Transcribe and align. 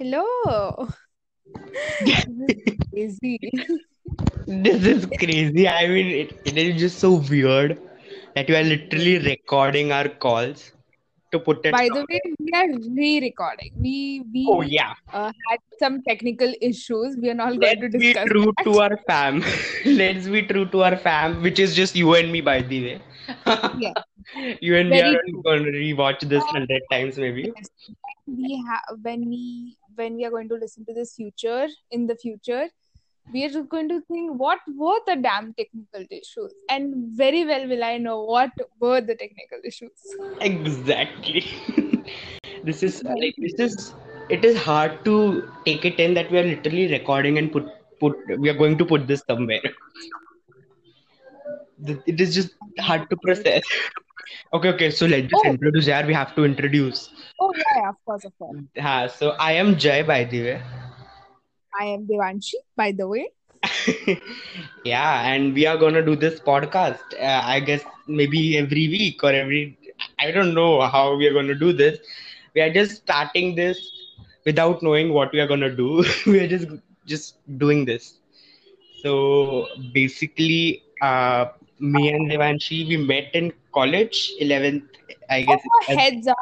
Hello. 0.00 0.88
This 2.00 2.50
is 2.56 2.76
crazy. 2.90 3.38
This 4.46 4.84
is 4.84 5.06
crazy. 5.18 5.68
I 5.68 5.86
mean, 5.88 6.06
it, 6.08 6.40
it 6.44 6.58
is 6.58 6.80
just 6.80 6.98
so 6.98 7.14
weird 7.30 7.78
that 8.34 8.48
you 8.48 8.56
are 8.56 8.62
literally 8.62 9.18
recording 9.18 9.92
our 9.92 10.08
calls 10.08 10.72
to 11.32 11.38
put 11.40 11.64
it 11.66 11.76
By 11.76 11.88
the 11.90 12.04
way, 12.10 12.20
we 12.38 12.50
are 12.54 12.68
re-recording. 12.68 13.70
We 13.76 14.20
we 14.32 14.44
Oh, 14.46 14.60
we 14.60 14.70
yeah. 14.70 14.94
uh, 15.12 15.32
had 15.48 15.58
some 15.78 16.02
technical 16.02 16.52
issues. 16.60 17.16
We 17.20 17.30
are 17.30 17.34
not 17.34 17.58
going 17.60 17.78
Let's 17.78 17.80
to 17.80 17.88
be 17.96 18.14
discuss 18.14 18.28
true 18.28 18.52
that. 18.58 18.66
to 18.66 18.78
our 18.80 18.96
fam. 19.06 19.42
Let's 19.84 20.28
be 20.28 20.42
true 20.42 20.66
to 20.66 20.82
our 20.84 20.96
fam, 20.96 21.42
which 21.42 21.58
is 21.58 21.74
just 21.74 21.96
you 21.96 22.14
and 22.14 22.32
me, 22.32 22.40
by 22.40 22.62
the 22.62 22.82
way. 22.84 23.00
Yes, 23.72 23.94
You 24.60 24.76
and 24.76 24.90
me 24.90 25.00
are 25.00 25.16
true. 25.24 25.44
going 25.44 25.64
to 25.64 25.70
rewatch 25.70 26.20
this 26.28 26.44
hundred 26.46 26.82
times, 26.90 27.18
maybe. 27.18 27.52
yes, 27.56 27.68
we 28.26 28.62
have 28.68 28.98
when 29.02 29.28
we 29.28 29.76
when 29.96 30.16
we 30.16 30.24
are 30.24 30.30
going 30.30 30.48
to 30.48 30.54
listen 30.54 30.84
to 30.86 30.94
this 30.94 31.14
future 31.14 31.68
in 31.90 32.06
the 32.06 32.16
future, 32.16 32.68
we 33.32 33.44
are 33.44 33.48
just 33.48 33.68
going 33.68 33.88
to 33.88 34.00
think 34.02 34.38
what 34.38 34.60
were 34.76 34.98
the 35.06 35.16
damn 35.16 35.54
technical 35.54 36.04
issues, 36.10 36.52
and 36.68 36.94
very 37.16 37.44
well 37.44 37.68
will 37.68 37.84
I 37.84 37.98
know 37.98 38.22
what 38.24 38.50
were 38.80 39.00
the 39.00 39.14
technical 39.14 39.58
issues. 39.64 39.90
Exactly. 40.40 41.44
This 42.64 42.82
is 42.82 43.02
like 43.04 43.34
this 43.38 43.54
is 43.58 43.94
it 44.28 44.44
is 44.44 44.56
hard 44.56 45.02
to 45.06 45.48
take 45.64 45.84
it 45.84 45.98
in 45.98 46.12
that 46.14 46.30
we 46.30 46.38
are 46.38 46.42
literally 46.42 46.88
recording 46.92 47.38
and 47.38 47.50
put 47.50 47.66
put 48.00 48.16
we 48.38 48.50
are 48.50 48.54
going 48.54 48.76
to 48.78 48.84
put 48.84 49.06
this 49.06 49.22
somewhere. 49.26 49.62
It 52.06 52.20
is 52.20 52.34
just 52.34 52.54
hard 52.78 53.08
to 53.10 53.16
process. 53.16 53.62
Okay, 54.52 54.68
okay. 54.68 54.90
So 54.90 55.06
let's 55.06 55.28
just 55.28 55.44
Oh, 55.44 55.48
introduce. 55.50 55.86
Yeah, 55.86 56.06
we 56.06 56.14
have 56.14 56.34
to 56.36 56.44
introduce. 56.44 57.10
Oh 57.50 57.76
yeah, 57.76 57.90
of 57.90 57.96
course, 58.04 58.24
of 58.24 58.36
course. 58.38 58.58
Ha, 58.78 59.06
so 59.08 59.30
I 59.38 59.52
am 59.52 59.76
Jay, 59.78 60.02
by 60.02 60.24
the 60.24 60.42
way. 60.42 60.62
I 61.80 61.84
am 61.86 62.06
Devanshi, 62.06 62.54
by 62.76 62.92
the 62.92 63.06
way. 63.08 63.32
Yeah, 64.84 65.22
and 65.32 65.54
we 65.54 65.66
are 65.66 65.76
gonna 65.76 66.02
do 66.04 66.16
this 66.16 66.40
podcast. 66.40 67.02
Uh, 67.20 67.40
I 67.44 67.60
guess 67.60 67.84
maybe 68.06 68.56
every 68.58 68.88
week 68.88 69.22
or 69.24 69.32
every. 69.32 69.76
I 70.18 70.30
don't 70.30 70.54
know 70.54 70.80
how 70.82 71.16
we 71.16 71.26
are 71.26 71.32
gonna 71.34 71.54
do 71.54 71.72
this. 71.72 71.98
We 72.54 72.62
are 72.62 72.72
just 72.72 72.96
starting 73.02 73.54
this 73.56 73.80
without 74.44 74.82
knowing 74.82 75.12
what 75.12 75.32
we 75.32 75.40
are 75.40 75.46
gonna 75.46 75.74
do. 75.74 76.04
We 76.26 76.40
are 76.40 76.48
just 76.48 76.68
just 77.06 77.36
doing 77.64 77.84
this. 77.84 78.18
So 79.02 79.66
basically, 79.92 80.82
uh, 81.02 81.46
me 81.78 82.08
and 82.12 82.30
Devanshi, 82.30 82.86
we 82.88 82.96
met 82.96 83.34
in 83.34 83.52
college, 83.74 84.32
11th, 84.40 84.84
I 85.30 85.42
guess. 85.42 85.62
As- 85.88 85.98
heads 85.98 86.26
up. 86.28 86.36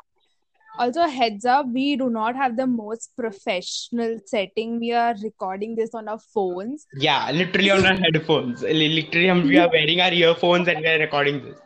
Also, 0.79 1.07
heads 1.07 1.45
up, 1.45 1.67
we 1.73 1.97
do 1.97 2.09
not 2.09 2.37
have 2.37 2.57
the 2.57 2.67
most 2.67 3.11
professional 3.17 4.19
setting. 4.27 4.79
We 4.79 4.93
are 4.93 5.15
recording 5.23 5.75
this 5.75 5.95
on 5.95 6.09
our 6.09 6.19
phones. 6.19 6.87
Yeah, 6.95 7.31
literally 7.33 7.71
on 7.71 7.85
our 7.85 7.97
headphones. 7.97 8.63
Literally, 8.63 9.31
um, 9.31 9.43
we 9.43 9.59
are 9.59 9.69
wearing 9.69 10.01
our 10.01 10.13
earphones 10.13 10.69
and 10.69 10.81
we 10.81 10.87
are 10.89 10.99
recording 10.99 11.43
this. 11.45 11.59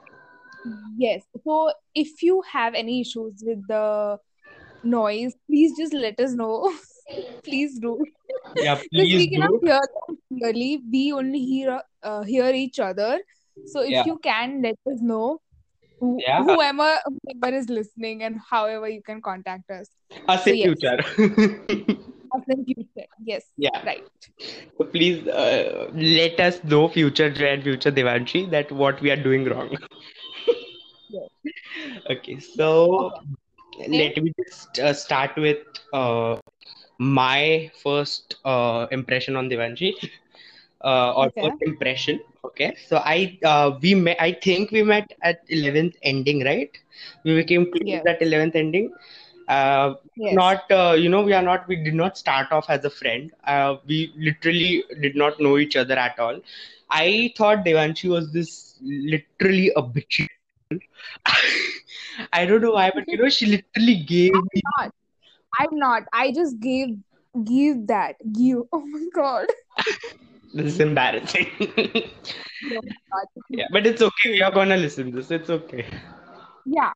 Yes. 0.97 1.23
So 1.45 1.73
if 1.95 2.23
you 2.23 2.43
have 2.53 2.75
any 2.75 3.01
issues 3.01 3.43
with 3.45 3.67
the 3.69 4.19
noise, 4.83 5.35
please 5.49 5.77
just 5.77 5.93
let 5.95 6.19
us 6.21 6.33
know. 6.33 6.73
please 7.45 7.79
do. 7.79 8.05
Yeah, 8.57 8.81
Because 8.93 9.13
we 9.15 9.31
cannot 9.31 9.51
do. 9.51 9.61
hear 9.65 9.81
them 9.81 10.19
clearly. 10.39 10.81
We 10.91 11.13
only 11.13 11.41
hear 11.41 11.83
uh, 12.03 12.23
hear 12.23 12.51
each 12.51 12.79
other. 12.81 13.21
So 13.67 13.83
if 13.83 13.91
Yeah, 13.91 14.05
you 14.07 14.19
can 14.19 14.63
let 14.63 14.77
us 14.93 15.01
know 15.01 15.41
who, 16.03 16.25
yeah. 16.27 16.45
whoever 16.45 16.99
whoever 17.07 17.57
is 17.57 17.71
listening 17.71 18.23
and 18.25 18.41
however 18.51 18.89
you 18.89 19.03
can 19.03 19.23
contact 19.23 19.71
us. 19.71 19.91
Us 20.29 20.47
So 20.47 20.53
in 20.53 20.59
yes, 20.59 20.73
future. 20.75 20.99
us 22.35 22.43
in 22.49 22.65
future. 22.65 23.07
Yes, 23.25 23.53
Yeah. 23.57 23.83
right. 23.83 24.05
So 24.79 24.85
please 24.85 25.27
uh, 25.29 25.91
let 25.95 26.41
us 26.41 26.63
know, 26.65 26.89
future 26.89 27.31
Jay 27.31 27.55
and 27.55 27.63
future 27.63 27.91
Devanshi, 27.93 28.51
that 28.51 28.71
what 28.73 29.01
we 29.01 29.11
are 29.11 29.17
doing 29.23 29.45
wrong. 29.45 29.77
Yes. 31.09 31.29
Okay, 32.11 32.39
so 32.41 33.13
Okay. 33.79 33.89
let 33.89 34.17
me 34.23 34.33
just 34.45 34.79
uh, 34.81 34.93
start 34.95 35.31
with 35.37 35.59
uh, 35.93 36.37
my 36.99 37.71
first 37.83 38.37
uh, 38.45 38.87
impression 38.91 39.37
on 39.37 39.49
Devanshi. 39.49 39.93
uh, 40.85 41.13
or 41.15 41.31
Okay. 41.31 41.41
first 41.41 41.57
impression. 41.63 42.21
Okay, 42.45 42.75
so 42.89 42.97
I 42.99 43.39
uh, 43.45 43.79
we 43.83 43.95
met. 43.95 44.17
I 44.21 44.33
think 44.33 44.71
we 44.73 44.83
met 44.83 45.13
at 45.23 45.41
eleventh 45.49 45.95
ending, 46.03 46.45
right? 46.45 46.71
We 47.25 47.35
became 47.37 47.67
close 47.71 48.01
Yes. 48.01 48.07
at 48.07 48.21
eleventh 48.23 48.55
ending. 48.57 48.91
Uh, 49.49 49.95
Yes. 50.17 50.41
not 50.41 50.71
uh, 50.71 50.95
you 50.99 51.09
know 51.09 51.23
we 51.23 51.33
are 51.33 51.43
not 51.43 51.67
we 51.69 51.77
did 51.77 51.95
not 51.95 52.17
start 52.19 52.51
off 52.53 52.69
as 52.69 52.85
a 52.85 52.91
friend. 52.91 53.31
Uh, 53.45 53.77
we 53.87 54.13
literally 54.17 54.85
did 55.01 55.17
not 55.17 55.41
know 55.41 55.59
each 55.59 55.77
other 55.77 55.95
at 55.95 56.19
all. 56.19 56.41
I 56.91 57.33
thought 57.37 57.65
Devanshi 57.65 58.11
was 58.11 58.33
this 58.33 58.79
literally 58.83 59.71
a 59.77 59.83
bitch. 59.83 60.27
I 62.33 62.45
don't 62.47 62.61
know 62.63 62.73
why, 62.73 62.91
but 62.95 63.05
you 63.09 63.19
know 63.19 63.29
she 63.29 63.47
literally 63.47 64.03
gave 64.05 64.33
I'm 64.35 64.43
me. 64.55 64.63
not. 64.79 64.93
I'm 65.59 65.79
not. 65.79 66.03
I 66.13 66.33
just 66.33 66.61
gave 66.61 66.89
give 67.45 67.87
that. 67.89 68.17
Give. 68.33 68.59
Oh 68.73 68.85
my 68.87 69.07
god. 69.15 69.47
This 70.55 70.75
is 70.75 70.81
embarrassing. 70.81 71.47
Yeah, 73.57 73.67
but 73.71 73.87
it's 73.87 74.01
okay. 74.03 74.31
We 74.31 74.43
are 74.43 74.51
gonna 74.53 74.77
listen 74.77 75.11
this. 75.13 75.31
It's 75.31 75.51
okay. 75.51 75.85
Yeah. 76.65 76.93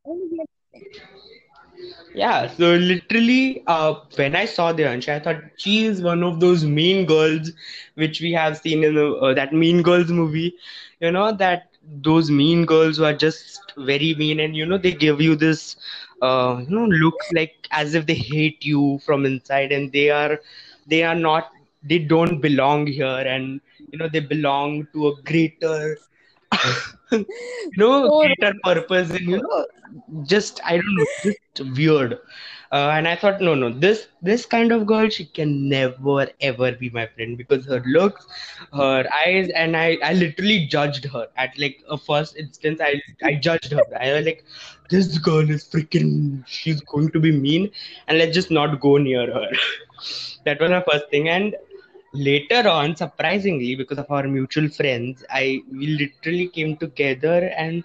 Yeah, 2.14 2.48
so 2.48 2.74
literally, 2.74 3.62
uh, 3.66 3.94
when 4.16 4.34
I 4.36 4.46
saw 4.46 4.72
the 4.72 4.82
Devanshi, 4.84 5.08
I 5.14 5.18
thought 5.20 5.42
she 5.56 5.84
is 5.84 6.02
one 6.02 6.22
of 6.22 6.40
those 6.40 6.64
mean 6.64 7.06
girls 7.06 7.52
which 7.94 8.20
we 8.20 8.32
have 8.32 8.56
seen 8.56 8.82
in 8.84 8.94
the, 8.94 9.12
uh, 9.16 9.34
that 9.34 9.52
Mean 9.52 9.82
Girls 9.82 10.10
movie. 10.10 10.54
You 11.00 11.10
know 11.12 11.32
that 11.32 11.68
those 12.02 12.30
mean 12.30 12.64
girls 12.64 12.96
who 12.96 13.04
are 13.04 13.12
just 13.14 13.72
very 13.76 14.14
mean, 14.14 14.40
and 14.40 14.56
you 14.56 14.64
know 14.66 14.78
they 14.78 14.92
give 14.92 15.20
you 15.20 15.36
this, 15.36 15.76
uh, 16.22 16.62
you 16.66 16.74
know, 16.74 16.86
looks 16.86 17.30
like 17.34 17.68
as 17.70 17.94
if 17.94 18.06
they 18.06 18.14
hate 18.14 18.64
you 18.64 18.98
from 19.04 19.24
inside, 19.26 19.72
and 19.72 19.92
they 19.92 20.10
are, 20.10 20.38
they 20.86 21.02
are 21.02 21.14
not, 21.14 21.50
they 21.88 21.98
don't 21.98 22.40
belong 22.40 22.86
here, 22.86 23.24
and 23.34 23.60
you 23.90 23.98
know 23.98 24.08
they 24.08 24.20
belong 24.20 24.86
to 24.92 25.08
a 25.08 25.22
greater, 25.22 25.96
you 27.12 27.26
know, 27.76 28.08
So 28.08 28.18
greater 28.20 28.52
purpose, 28.64 29.10
and 29.10 29.20
you 29.20 29.38
know 29.38 29.66
just 30.24 30.60
I 30.64 30.76
don't 30.76 30.96
know, 30.96 31.06
just 31.22 31.76
weird. 31.76 32.18
Uh, 32.72 32.90
and 32.94 33.06
I 33.08 33.16
thought, 33.16 33.40
no, 33.40 33.54
no, 33.54 33.70
this 33.70 34.08
this 34.22 34.44
kind 34.46 34.72
of 34.72 34.86
girl, 34.86 35.08
she 35.08 35.24
can 35.26 35.68
never 35.68 36.28
ever 36.40 36.72
be 36.72 36.90
my 36.90 37.06
friend 37.06 37.36
because 37.36 37.66
her 37.66 37.82
looks, 37.86 38.26
her 38.72 39.04
eyes, 39.24 39.48
and 39.54 39.76
I 39.76 39.96
I 40.02 40.12
literally 40.14 40.66
judged 40.66 41.04
her 41.06 41.28
at 41.36 41.58
like 41.58 41.82
a 41.88 41.98
first 41.98 42.36
instance. 42.36 42.80
I 42.80 43.00
I 43.22 43.34
judged 43.34 43.72
her. 43.72 43.84
I 44.00 44.12
was 44.14 44.24
like, 44.26 44.44
this 44.90 45.18
girl 45.18 45.48
is 45.50 45.64
freaking, 45.64 46.44
she's 46.46 46.80
going 46.80 47.10
to 47.10 47.20
be 47.20 47.32
mean, 47.32 47.70
and 48.08 48.18
let's 48.18 48.34
just 48.34 48.50
not 48.50 48.80
go 48.80 48.96
near 48.98 49.26
her. 49.32 49.48
that 50.44 50.60
was 50.60 50.70
my 50.70 50.82
first 50.90 51.08
thing, 51.10 51.28
and 51.28 51.56
later 52.16 52.68
on, 52.68 52.96
surprisingly, 52.96 53.74
because 53.74 53.98
of 53.98 54.10
our 54.10 54.26
mutual 54.28 54.68
friends, 54.68 55.24
I 55.30 55.62
we 55.70 55.86
literally 55.88 56.48
came 56.48 56.76
together, 56.76 57.52
and 57.56 57.84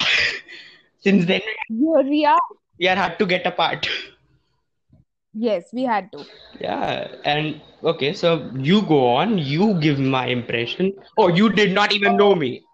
since 1.00 1.24
then 1.26 1.40
here 1.68 2.02
we 2.02 2.24
are. 2.24 2.40
we 2.78 2.88
are 2.88 2.96
hard 2.96 3.18
to 3.18 3.26
get 3.26 3.46
apart. 3.46 3.88
Yes, 5.32 5.72
we 5.72 5.84
had 5.84 6.10
to. 6.12 6.24
Yeah, 6.60 7.08
and 7.24 7.60
okay, 7.84 8.12
so 8.14 8.50
you 8.56 8.82
go 8.82 9.06
on, 9.08 9.38
you 9.38 9.74
give 9.80 9.98
my 9.98 10.26
impression. 10.26 10.92
Oh, 11.18 11.28
you 11.28 11.50
did 11.50 11.72
not 11.72 11.92
even 11.92 12.16
know 12.16 12.34
me. 12.34 12.64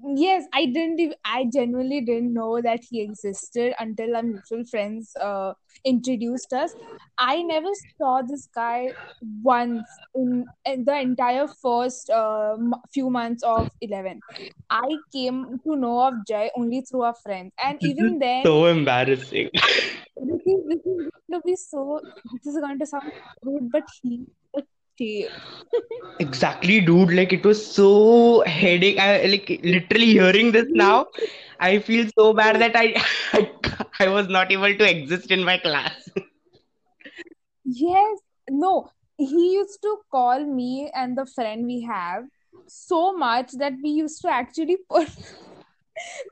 Yes, 0.00 0.44
I 0.54 0.66
didn't 0.66 1.00
even, 1.00 1.16
I 1.24 1.46
genuinely 1.52 2.00
didn't 2.00 2.32
know 2.32 2.60
that 2.62 2.80
he 2.88 3.02
existed 3.02 3.74
until 3.80 4.14
our 4.14 4.22
mutual 4.22 4.64
friends 4.64 5.12
uh, 5.20 5.54
introduced 5.84 6.52
us. 6.52 6.72
I 7.18 7.42
never 7.42 7.70
saw 8.00 8.22
this 8.22 8.48
guy 8.54 8.94
once 9.42 9.98
in, 10.14 10.52
in 10.64 10.84
the 10.84 11.00
entire 11.00 11.48
first 11.48 12.10
uh, 12.10 12.56
few 12.92 13.10
months 13.10 13.42
of 13.42 13.70
11. 13.80 14.22
I 14.70 14.98
came 15.12 15.58
to 15.66 15.74
know 15.74 16.06
of 16.06 16.24
Jay 16.24 16.52
only 16.56 16.82
through 16.82 17.02
our 17.02 17.14
friends. 17.24 17.52
And 17.58 17.78
This 17.80 17.82
even 17.82 18.20
then, 18.20 18.44
so 18.44 18.66
embarrassing. 18.66 19.50
this 20.16 20.40
is, 20.46 20.58
this 20.68 20.78
is 20.78 21.10
going 21.30 21.32
to 21.32 21.40
be 21.44 21.56
so, 21.56 22.00
this 22.32 22.54
is 22.54 22.60
going 22.60 22.78
to 22.78 22.86
sound 22.86 23.12
rude, 23.42 23.70
but 23.70 23.84
he 24.02 24.26
Exactly, 26.20 26.80
dude. 26.80 27.12
Like 27.12 27.32
it 27.32 27.44
was 27.44 27.64
so 27.64 28.42
headache. 28.46 28.98
I 28.98 29.24
like 29.26 29.48
literally 29.62 30.06
hearing 30.06 30.52
this 30.52 30.66
now. 30.72 31.06
I 31.60 31.78
feel 31.78 32.08
so 32.18 32.32
bad 32.34 32.60
that 32.60 32.72
I 32.76 32.94
I, 33.32 33.50
I 34.00 34.08
was 34.08 34.28
not 34.28 34.50
able 34.52 34.74
to 34.76 34.90
exist 34.90 35.30
in 35.30 35.44
my 35.44 35.58
class. 35.58 36.08
Yes, 37.64 38.20
no, 38.50 38.90
he 39.16 39.54
used 39.54 39.80
to 39.82 39.98
call 40.10 40.44
me 40.44 40.90
and 40.94 41.16
the 41.16 41.26
friend 41.26 41.66
we 41.66 41.82
have 41.82 42.24
so 42.66 43.12
much 43.12 43.52
that 43.52 43.74
we 43.82 43.90
used 43.90 44.20
to 44.22 44.28
actually 44.28 44.76
put 44.90 45.08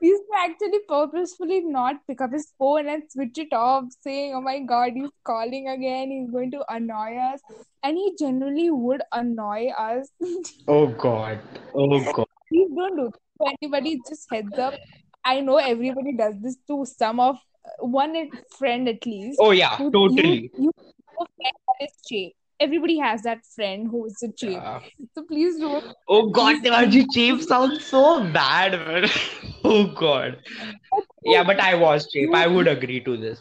he 0.01 0.07
used 0.07 0.23
to 0.31 0.39
actually 0.39 0.79
purposefully 0.87 1.61
not 1.61 1.95
pick 2.07 2.21
up 2.21 2.31
his 2.31 2.53
phone 2.57 2.87
and 2.87 3.03
switch 3.09 3.37
it 3.37 3.53
off, 3.53 3.85
saying, 4.01 4.33
Oh 4.35 4.41
my 4.41 4.59
god, 4.59 4.93
he's 4.95 5.09
calling 5.23 5.67
again, 5.69 6.11
he's 6.11 6.29
going 6.31 6.51
to 6.51 6.63
annoy 6.69 7.17
us. 7.17 7.41
And 7.83 7.97
he 7.97 8.15
generally 8.19 8.69
would 8.71 9.01
annoy 9.11 9.69
us. 9.77 10.09
Oh 10.67 10.87
God. 10.87 11.39
Oh 11.73 11.99
God. 12.11 12.25
Please 12.49 12.69
don't 12.75 12.95
do 12.97 13.05
this 13.11 13.21
to 13.41 13.53
anybody, 13.61 14.01
just 14.07 14.27
heads 14.31 14.57
up. 14.57 14.73
I 15.23 15.41
know 15.41 15.57
everybody 15.57 16.13
does 16.13 16.35
this 16.41 16.57
to 16.67 16.85
some 16.85 17.19
of 17.19 17.35
uh, 17.35 17.85
one 17.85 18.31
friend 18.57 18.87
at 18.87 19.05
least. 19.05 19.37
Oh 19.41 19.51
yeah, 19.51 19.75
who- 19.77 19.91
totally. 19.91 20.49
You, 20.57 20.63
you 20.63 20.71
friend 21.15 21.53
that 21.67 21.85
is 21.85 21.93
cheap. 22.05 22.35
Everybody 22.59 22.97
has 22.97 23.21
that 23.23 23.45
friend 23.55 23.87
who 23.89 24.05
is 24.07 24.21
a 24.23 24.31
cheap. 24.31 24.51
Yeah. 24.51 24.79
So 25.13 25.23
please 25.23 25.59
don't. 25.59 25.85
Oh 26.07 26.29
God, 26.29 26.63
Devanshi, 26.63 27.05
cheap 27.11 27.41
sounds 27.41 27.85
so 27.85 28.23
bad, 28.31 28.79
man. 28.85 29.09
Oh 29.63 29.85
God. 29.87 30.37
Yeah, 31.23 31.43
but 31.43 31.59
I 31.59 31.75
was 31.75 32.07
cheap. 32.09 32.33
I 32.33 32.47
would 32.47 32.67
agree 32.67 33.01
to 33.01 33.17
this. 33.17 33.39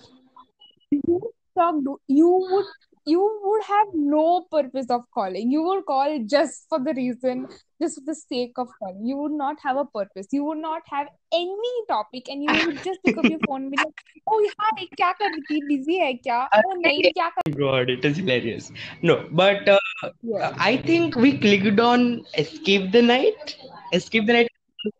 you 0.90 1.32
talk 1.56 1.76
do 1.84 1.98
you 2.08 2.28
would 2.50 2.66
you 3.06 3.40
would 3.44 3.62
have 3.64 3.86
no 3.94 4.46
purpose 4.50 4.86
of 4.90 5.02
calling. 5.14 5.50
You 5.50 5.62
would 5.62 5.86
call 5.86 6.18
just 6.26 6.66
for 6.68 6.80
the 6.80 6.92
reason 6.94 7.46
just 7.80 7.98
for 7.98 8.04
the 8.04 8.14
sake 8.14 8.54
of 8.58 8.68
calling. 8.78 9.06
You 9.06 9.16
would 9.18 9.32
not 9.32 9.56
have 9.62 9.76
a 9.76 9.84
purpose. 9.84 10.26
You 10.32 10.44
would 10.44 10.58
not 10.58 10.82
have 10.90 11.06
any 11.32 11.74
topic 11.88 12.28
and 12.28 12.42
you 12.42 12.50
would 12.64 12.82
just 12.82 13.00
pick 13.04 13.16
up 13.16 13.26
your 13.28 13.38
phone 13.46 13.62
and 13.62 13.70
be 13.70 13.78
like 13.78 13.94
oh 14.28 14.50
hi 14.58 14.86
kya 15.00 15.12
kar 15.20 15.30
rahi 15.30 15.46
thi? 15.48 15.62
Busy 15.68 15.98
hai 16.00 16.12
kya? 16.26 16.40
Oh 16.64 16.76
nahi 16.84 17.12
kya 17.18 17.30
kar 17.36 17.52
God, 17.62 17.90
it 17.96 18.04
is 18.04 18.16
hilarious. 18.16 18.72
No, 19.02 19.18
but 19.30 19.68
uh, 19.68 19.78
yes 20.22 20.54
I 20.58 20.76
think 20.76 21.14
we 21.14 21.38
clicked 21.38 21.80
on 21.80 22.24
Escape 22.44 22.90
the 22.92 23.02
Night. 23.02 23.56
Escape 23.92 24.26
the 24.26 24.40
Night. 24.40 24.48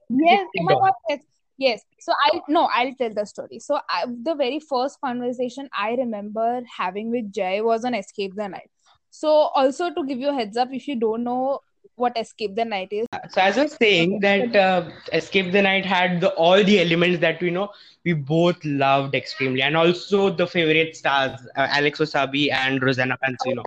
yes. 0.09 0.47
Oh 0.61 0.69
my 0.71 0.75
god 0.85 1.03
yes 1.09 1.25
yes. 1.59 1.83
So 2.01 2.13
i 2.25 2.41
no 2.49 2.69
i'll 2.73 2.95
tell 2.95 3.13
the 3.13 3.27
story. 3.27 3.59
So 3.59 3.81
I, 3.89 4.07
the 4.07 4.35
very 4.35 4.61
first 4.61 5.01
conversation 5.01 5.69
i 5.77 5.95
remember 5.95 6.63
having 6.77 7.11
with 7.11 7.33
jay 7.33 7.61
was 7.61 7.85
on 7.85 7.95
escape 7.95 8.35
the 8.35 8.49
night. 8.49 8.71
So 9.11 9.29
also 9.29 9.91
to 9.95 10.05
give 10.07 10.19
you 10.19 10.31
a 10.31 10.35
heads 10.35 10.57
up 10.57 10.69
if 10.73 10.87
you 10.89 10.97
don't 10.97 11.25
know 11.25 11.61
what 11.95 12.19
escape 12.19 12.55
the 12.55 12.65
night 12.65 12.89
is. 12.91 13.07
So 13.31 13.41
as 13.41 13.59
I 13.59 13.63
was 13.65 13.77
saying 13.81 14.21
that 14.21 14.55
uh, 14.55 14.91
Escape 15.13 15.53
the 15.53 15.63
Night 15.63 15.87
had 15.87 16.21
the 16.21 16.31
all 16.35 16.63
the 16.63 16.81
elements 16.81 17.21
that 17.21 17.41
we 17.41 17.51
know 17.51 17.71
we 18.05 18.13
both 18.13 18.63
loved 18.65 19.15
extremely, 19.15 19.63
and 19.63 19.77
also 19.77 20.31
the 20.31 20.47
favorite 20.47 20.97
stars 20.97 21.41
uh, 21.57 21.67
Alex 21.71 21.99
Wasabi 21.99 22.53
and 22.53 22.83
Rosanna 22.83 23.19
Pansino. 23.23 23.65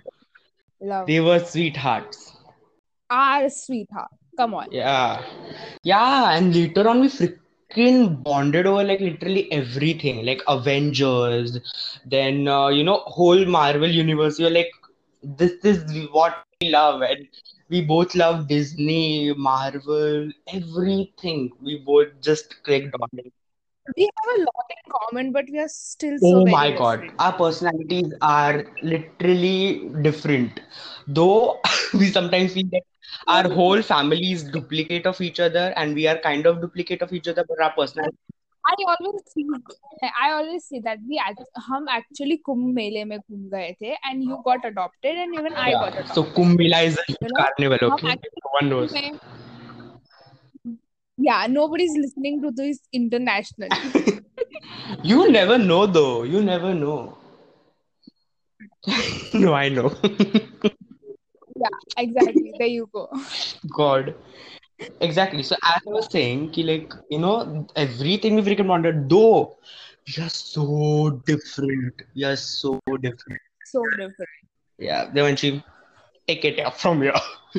love. 0.80 1.06
They 1.06 1.20
were 1.20 1.40
sweethearts. 1.40 2.32
our 3.10 3.48
sweetheart. 3.48 4.10
Come 4.36 4.54
on. 4.54 4.68
Yeah, 4.70 5.22
yeah, 5.82 6.36
and 6.36 6.54
later 6.54 6.88
on 6.88 7.00
we 7.00 7.08
freaking 7.70 8.22
bonded 8.22 8.66
over 8.66 8.84
like 8.84 9.00
literally 9.00 9.50
everything, 9.52 10.24
like 10.26 10.42
Avengers, 10.48 11.58
then 12.06 12.48
uh, 12.48 12.68
you 12.68 12.84
know 12.84 12.98
whole 13.06 13.44
Marvel 13.46 13.88
universe. 13.90 14.38
You're 14.38 14.50
like, 14.50 14.70
this 15.22 15.52
is 15.64 16.08
what 16.12 16.44
we 16.60 16.70
love, 16.70 17.02
and 17.02 17.26
we 17.68 17.82
both 17.82 18.14
love 18.14 18.48
Disney, 18.48 19.32
Marvel, 19.34 20.30
everything. 20.52 21.52
We 21.62 21.78
both 21.78 22.08
just 22.22 22.62
clicked 22.64 22.94
on 22.94 23.08
it. 23.18 23.32
we 23.96 24.04
have 24.04 24.36
a 24.36 24.40
lot 24.42 24.66
in 24.70 24.92
common 24.92 25.32
but 25.32 25.44
we 25.50 25.58
are 25.58 25.68
still 25.68 26.18
so 26.18 26.40
Oh 26.40 26.46
my 26.46 26.70
God, 26.70 27.04
different 27.06 27.12
our 27.18 27.32
personalities 27.32 28.12
are 28.22 28.64
literally 28.82 29.88
different. 30.02 30.60
Though 31.06 31.60
we 31.94 32.06
sometimes 32.06 32.54
feel 32.54 32.68
that 32.72 32.82
our 33.27 33.47
whole 33.49 33.81
family 33.81 34.31
is 34.31 34.43
duplicate 34.43 35.05
of 35.05 35.21
each 35.21 35.39
other, 35.39 35.73
and 35.75 35.93
we 35.95 36.07
are 36.07 36.17
kind 36.17 36.45
of 36.45 36.61
duplicate 36.61 37.01
of 37.01 37.13
each 37.13 37.27
other, 37.27 37.45
but 37.47 37.61
our 37.61 37.73
personality. 37.73 38.17
I 38.67 38.73
always 38.91 39.21
see 39.33 39.45
I 40.21 40.31
always 40.33 40.63
see 40.65 40.79
that 40.85 40.97
we 41.09 41.19
act- 41.25 41.59
हम 41.67 41.87
actually 41.97 42.37
कुंभ 42.47 42.73
मेले 42.75 43.03
में 43.11 43.17
घूम 43.19 43.49
गए 43.53 43.71
थे 43.81 43.95
and 44.09 44.23
you 44.29 44.37
got 44.47 44.65
adopted 44.71 45.21
and 45.25 45.35
even 45.41 45.55
I 45.65 45.71
got 45.83 45.97
Yeah. 45.97 46.01
adopted 46.03 46.13
So 46.13 46.23
Kumbh 46.37 46.57
Mela 46.61 46.81
is 46.89 46.97
a 46.97 47.05
huge 47.07 47.19
You 47.21 47.29
know, 47.33 47.43
carnival, 47.43 47.77
हम 47.91 47.93
okay? 47.93 48.11
actually 48.15 48.43
No 48.45 48.55
one 48.59 48.69
knows. 48.69 48.93
में 48.93 49.19
yeah 51.17 51.45
nobody's 51.49 51.95
listening 51.97 52.41
to 52.41 52.51
this 52.61 52.79
internationally 52.93 53.93
You 55.03 55.31
never 55.31 55.57
know 55.57 55.85
though. 55.85 56.23
You 56.23 56.41
never 56.41 56.73
know. 56.73 57.17
No, 59.33 59.53
I 59.53 59.69
know. 59.69 59.93
yeah 61.60 62.02
exactly 62.04 62.54
there 62.58 62.74
you 62.78 62.88
go 62.92 63.08
God. 63.76 64.14
Exactly. 65.00 65.42
So 65.42 65.56
as 65.62 65.80
I 65.86 65.90
was 65.90 66.08
saying, 66.10 66.50
ki 66.52 66.62
like, 66.62 66.92
you 67.10 67.18
know, 67.18 67.66
everything 67.76 68.34
we 68.36 68.42
freaking 68.42 68.66
wanted, 68.66 69.08
though 69.08 69.58
we 70.06 70.22
are 70.22 70.28
so 70.28 71.22
different. 71.26 72.02
We 72.14 72.24
are 72.24 72.36
so 72.36 72.80
different. 73.00 73.40
so 73.64 73.84
different 73.90 74.40
Yeah, 74.78 75.10
Devanshi, 75.10 75.62
take 76.26 76.44
it 76.44 76.58
up 76.60 76.76
from 76.76 77.02
here. 77.02 77.12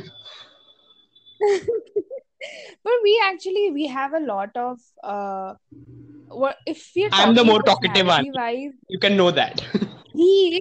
but 2.84 2.94
we 3.04 3.22
actually 3.26 3.72
we 3.72 3.88
have 3.88 4.14
a 4.14 4.20
lot 4.20 4.56
of 4.56 4.80
uh 5.04 5.54
what 6.30 6.58
if 6.66 6.92
we're 6.96 7.10
I'm 7.12 7.36
the 7.36 7.44
more 7.44 7.62
talkative 7.62 8.08
one. 8.08 8.26
wise 8.34 8.74
You 8.90 9.00
can 9.00 9.16
know 9.16 9.32
that. 9.32 9.62
he 10.16 10.60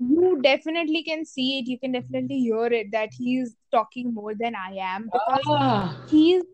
you 0.00 0.40
definitely 0.42 1.02
can 1.04 1.24
see 1.24 1.58
it 1.58 1.66
you 1.68 1.78
can 1.78 1.92
definitely 1.92 2.38
hear 2.40 2.66
it 2.66 2.88
that 2.92 3.10
he's 3.18 3.56
talking 3.72 4.14
more 4.14 4.34
than 4.34 4.54
i 4.56 4.72
am 4.74 5.10
because 5.12 5.50
Ah, 5.58 5.94
he's 6.06 6.44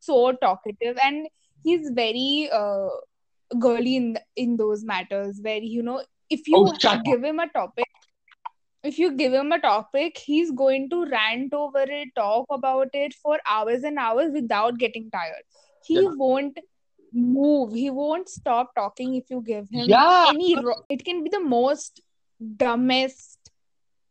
so 0.00 0.32
talkative 0.32 0.96
and 1.04 1.28
he's 1.62 1.90
very 1.94 2.48
uh 2.52 2.88
girly 3.58 3.96
in 3.96 4.18
in 4.36 4.56
those 4.56 4.84
matters 4.84 5.40
where 5.42 5.60
you 5.62 5.82
know 5.82 6.02
if 6.30 6.46
you 6.48 6.60
Oh, 6.60 6.72
give 7.04 7.24
him 7.24 7.38
a 7.40 7.48
topic 7.48 7.88
if 8.82 8.98
you 8.98 9.12
give 9.16 9.32
him 9.34 9.52
a 9.52 9.58
topic 9.60 10.18
he's 10.18 10.50
going 10.52 10.88
to 10.90 11.04
rant 11.06 11.52
over 11.54 11.84
it 11.98 12.08
talk 12.16 12.46
about 12.50 12.88
it 12.92 13.14
for 13.14 13.38
hours 13.48 13.82
and 13.84 13.98
hours 13.98 14.30
without 14.32 14.78
getting 14.78 15.10
tired 15.10 15.44
he 15.82 15.98
Yeah. 16.00 16.12
won't 16.22 16.58
move 17.12 17.72
he 17.74 17.90
won't 17.90 18.28
stop 18.28 18.74
talking 18.74 19.14
if 19.14 19.30
you 19.30 19.42
give 19.46 19.68
him 19.70 19.94
Yeah. 19.94 20.26
any 20.26 20.56
ro- 20.62 20.82
it 20.88 21.04
can 21.04 21.22
be 21.24 21.30
the 21.30 21.40
most 21.40 22.00
dumbest 22.56 23.50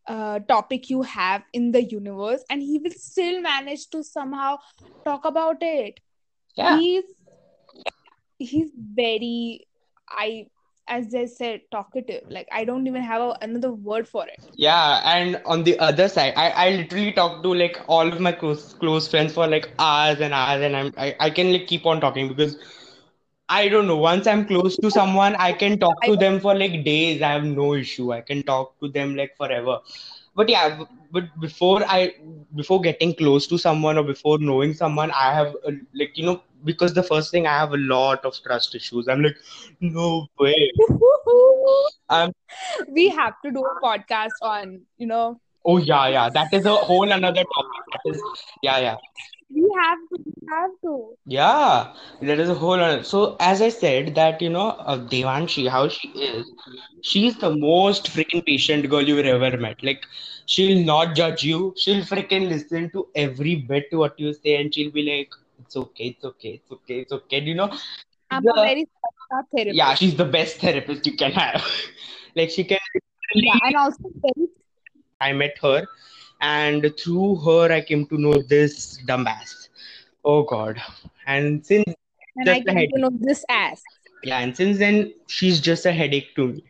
uh, 0.07 0.39
topic 0.39 0.89
you 0.89 1.01
have 1.03 1.43
in 1.53 1.71
the 1.71 1.83
universe 1.83 2.43
and 2.49 2.61
he 2.61 2.79
will 2.79 2.91
still 2.91 3.41
manage 3.41 3.89
to 3.89 4.03
somehow 4.03 4.57
talk 5.05 5.25
about 5.25 5.57
it. 5.61 5.99
Yeah. 6.55 6.77
he's 6.77 7.03
he's 8.39 8.71
very 8.95 9.67
i 10.09 10.47
as 10.87 11.13
i 11.13 11.25
said 11.25 11.61
talkative. 11.71 12.23
Like 12.29 12.47
i 12.51 12.63
don't 12.63 12.87
even 12.87 13.03
have 13.03 13.21
a, 13.21 13.37
another 13.41 13.71
word 13.73 14.07
for 14.07 14.25
it. 14.27 14.39
Yeah, 14.55 15.01
and 15.05 15.41
on 15.45 15.63
the 15.63 15.77
other 15.79 16.07
side, 16.07 16.33
I, 16.35 16.49
I 16.49 16.69
literally 16.71 17.11
talk 17.11 17.43
to 17.43 17.53
like 17.53 17.79
all 17.87 18.07
of 18.07 18.19
my 18.19 18.31
close 18.31 18.73
close 18.73 19.07
friends 19.07 19.33
for 19.33 19.47
like 19.47 19.71
hours 19.77 20.19
and 20.19 20.33
hours, 20.33 20.61
and 20.61 20.75
I'm 20.75 20.93
I, 20.97 21.15
I 21.19 21.29
can 21.29 21.51
like 21.51 21.67
keep 21.67 21.85
on 21.85 22.01
talking 22.01 22.27
because 22.27 22.57
I 23.49 23.69
don't 23.69 23.87
know. 23.87 23.97
Once 23.97 24.27
I'm 24.27 24.45
close 24.45 24.75
to 24.77 24.91
someone, 24.91 25.35
I 25.35 25.53
can 25.53 25.79
talk 25.79 26.01
to 26.03 26.15
them 26.15 26.39
for 26.39 26.53
like 26.55 26.83
days. 26.83 27.21
I 27.21 27.31
have 27.31 27.45
no 27.45 27.73
issue. 27.75 28.11
I 28.13 28.21
can 28.21 28.43
talk 28.43 28.79
to 28.79 28.89
them 28.89 29.15
like 29.15 29.35
forever. 29.37 29.79
But 30.35 30.49
yeah, 30.49 30.83
but 31.11 31.25
before 31.39 31.83
I 31.85 32.13
before 32.55 32.81
getting 32.81 33.15
close 33.15 33.47
to 33.47 33.57
someone 33.57 33.97
or 33.97 34.03
before 34.03 34.37
knowing 34.39 34.73
someone, 34.73 35.11
I 35.11 35.33
have 35.33 35.55
uh, 35.65 35.71
like 35.93 36.17
you 36.17 36.25
know 36.25 36.41
because 36.65 36.93
the 36.93 37.03
first 37.03 37.31
thing 37.31 37.47
I 37.47 37.57
have 37.57 37.73
a 37.73 37.77
lot 37.77 38.25
of 38.25 38.35
trust 38.43 38.75
issues. 38.75 39.07
I'm 39.07 39.23
like, 39.23 39.37
no 39.79 40.27
way. 40.39 40.71
We 42.87 43.09
have 43.09 43.35
to 43.43 43.51
do 43.51 43.65
a 43.65 43.75
podcast 43.83 44.37
on 44.41 44.81
you 44.97 45.07
know 45.07 45.39
Oh 45.65 45.77
yeah, 45.77 46.07
yeah. 46.07 46.29
That 46.29 46.53
is 46.53 46.65
a 46.65 46.75
whole 46.75 47.11
another 47.11 47.43
topic. 47.43 47.76
Yeah, 48.61 48.79
yeah. 48.79 48.95
we 49.49 49.63
have 49.81 49.99
to 50.09 50.17
we 50.25 50.47
have 50.49 50.71
to 50.83 51.15
Yeah, 51.25 51.93
that 52.21 52.39
is 52.39 52.49
a 52.49 52.53
whole 52.55 52.73
other. 52.73 53.03
So 53.03 53.35
as 53.39 53.61
I 53.61 53.69
said 53.69 54.15
that 54.15 54.41
you 54.41 54.49
know 54.49 54.69
uh, 54.69 54.97
Devanshi, 54.97 55.69
how 55.69 55.87
she 55.87 56.07
is, 56.09 56.51
she's 57.01 57.37
the 57.37 57.49
most 57.55 58.07
freaking 58.07 58.45
patient 58.45 58.89
girl 58.89 59.01
you've 59.01 59.25
ever 59.25 59.57
met. 59.57 59.83
Like 59.83 60.05
she'll 60.45 60.83
not 60.85 61.15
judge 61.15 61.43
you. 61.43 61.73
She'll 61.77 62.03
freaking 62.03 62.47
listen 62.49 62.89
to 62.91 63.07
every 63.15 63.55
bit 63.55 63.89
to 63.91 63.97
what 63.97 64.19
you 64.19 64.33
say, 64.33 64.55
and 64.61 64.73
she'll 64.73 64.91
be 64.91 65.03
like, 65.11 65.29
"It's 65.61 65.75
okay, 65.75 66.05
it's 66.15 66.25
okay, 66.31 66.53
it's 66.61 66.71
okay, 66.79 66.99
it's 67.05 67.11
okay." 67.19 67.41
You 67.41 67.55
know, 67.55 67.69
i'm 68.31 68.43
the- 68.43 68.53
a 68.57 68.61
very 68.61 68.85
therapist 69.31 69.77
yeah, 69.77 69.93
she's 69.95 70.15
the 70.15 70.25
best 70.25 70.57
therapist 70.59 71.05
you 71.05 71.15
can 71.17 71.31
have. 71.31 71.63
like 72.35 72.49
she 72.49 72.63
can. 72.63 72.77
yeah 73.35 73.59
and 73.65 73.75
also 73.75 74.09
I 75.19 75.33
met 75.33 75.57
her, 75.61 75.85
and 76.41 76.91
through 76.99 77.37
her 77.45 77.71
I 77.71 77.81
came 77.81 78.05
to 78.07 78.17
know 78.17 78.33
this 78.41 78.99
dumbass. 79.07 79.69
Oh 80.23 80.43
God! 80.43 80.81
And 81.25 81.65
since 81.65 81.85
and 82.35 82.49
i 82.49 82.59
just 82.59 82.67
a 82.67 82.73
get 82.73 82.73
headache. 82.73 82.93
to 82.93 82.99
know 83.01 83.11
this 83.19 83.43
ass 83.49 83.81
Yeah, 84.23 84.39
and 84.39 84.55
since 84.55 84.77
then 84.77 85.13
she's 85.27 85.59
just 85.61 85.85
a 85.85 85.91
headache 85.91 86.35
to 86.35 86.47
me. 86.53 86.63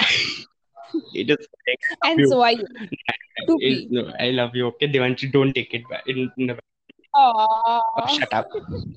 it 1.14 1.30
is 1.30 1.46
and 2.04 2.18
you. 2.20 2.28
so 2.28 2.42
are 2.42 2.52
you 2.52 2.66
to 3.46 3.58
It's- 3.58 3.58
be 3.58 3.88
no, 3.90 4.10
I 4.18 4.30
love 4.30 4.54
you. 4.54 4.66
Okay, 4.68 4.88
Devanshi, 4.88 5.30
don't 5.32 5.52
take 5.54 5.74
it 5.74 5.88
back. 5.88 6.02
In, 6.06 6.30
in 6.36 6.56
oh, 7.14 7.80
shut 8.08 8.32
up. 8.32 8.48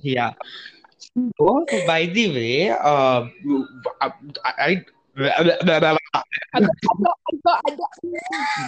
Yeah. 0.02 0.34
Oh, 1.40 1.66
by 1.88 2.06
the 2.08 2.28
way, 2.34 2.70
uh, 2.70 3.28
I, 4.02 4.12
I 4.44 4.86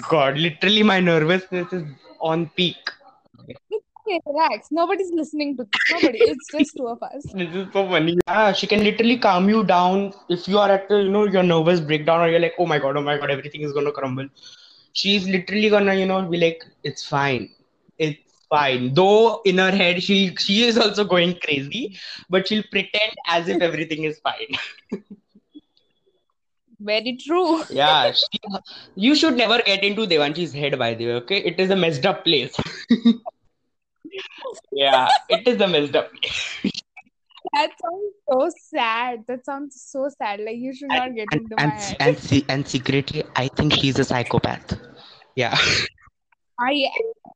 God, 0.10 0.38
literally, 0.38 0.84
my 0.84 1.00
nervousness 1.00 1.72
is 1.74 1.84
on 2.20 2.50
peak. 2.56 2.78
Okay, 4.08 4.22
relax. 4.26 4.68
Nobody's 4.72 5.12
listening 5.12 5.58
to 5.58 5.64
this. 5.64 5.82
Nobody. 5.90 6.20
It's 6.20 6.50
just 6.50 6.78
two 6.78 6.88
of 6.88 7.04
us. 7.04 7.26
This 7.34 7.54
is 7.54 7.68
so 7.74 7.88
funny. 7.90 8.18
Yeah, 8.28 8.54
she 8.54 8.68
can 8.68 8.84
literally 8.84 9.18
calm 9.18 9.50
you 9.50 9.64
down 9.66 10.14
if 10.30 10.48
you 10.48 10.58
are 10.60 10.70
at 10.70 10.88
the, 10.88 11.04
you 11.04 11.10
know, 11.10 11.26
your 11.26 11.44
nervous 11.44 11.82
breakdown 11.82 12.22
or 12.22 12.30
you're 12.30 12.40
like, 12.40 12.54
oh 12.58 12.66
my 12.66 12.80
God, 12.80 12.96
oh 12.96 13.02
my 13.02 13.18
God, 13.18 13.30
everything 13.30 13.62
is 13.62 13.74
gonna 13.74 13.92
crumble. 13.92 14.30
She's 14.94 15.28
literally 15.28 15.70
gonna, 15.70 15.94
you 15.96 16.06
know, 16.06 16.22
be 16.22 16.38
like, 16.38 16.64
it's 16.84 17.06
fine. 17.06 17.50
It's 17.98 18.46
fine. 18.50 18.94
Though 18.94 19.42
in 19.44 19.58
her 19.58 19.72
head, 19.72 20.02
she 20.02 20.36
she 20.38 20.64
is 20.64 20.78
also 20.78 21.04
going 21.04 21.38
crazy, 21.44 22.00
but 22.30 22.48
she'll 22.48 22.64
pretend 22.72 23.12
as 23.28 23.50
if 23.50 23.62
everything 23.62 24.06
is 24.06 24.20
fine. 24.20 24.56
Very 26.80 27.18
true. 27.18 27.64
Yeah, 27.70 28.12
she, 28.12 28.40
you 28.96 29.16
should 29.16 29.36
never 29.36 29.62
get 29.62 29.84
into 29.84 30.06
Devanshi's 30.06 30.54
head, 30.54 30.78
by 30.78 30.94
the 30.94 31.08
way, 31.08 31.14
okay? 31.14 31.38
It 31.38 31.60
is 31.60 31.70
a 31.70 31.76
messed 31.76 32.06
up 32.06 32.24
place. 32.24 32.56
yeah, 34.72 35.10
it 35.30 35.48
is 35.48 35.60
a 35.60 35.68
messed 35.68 35.96
up 35.96 36.12
place. 36.12 36.74
That 37.54 37.72
sounds 37.82 38.14
so 38.30 38.52
sad. 38.70 39.24
That 39.28 39.46
sounds 39.46 39.82
so 39.82 40.10
sad. 40.18 40.42
Like 40.42 40.58
you 40.58 40.74
should 40.74 40.90
not 40.90 41.16
get 41.16 41.28
and, 41.32 41.42
into 41.42 41.56
and, 41.58 41.70
my 41.70 41.80
head. 41.80 41.98
and, 42.00 42.18
se- 42.18 42.46
and 42.50 42.68
secretly, 42.68 43.24
I 43.36 43.48
think 43.48 43.74
she's 43.74 43.98
a 44.00 44.04
psychopath. 44.04 44.78
Yeah. 45.36 45.58
I 46.60 46.90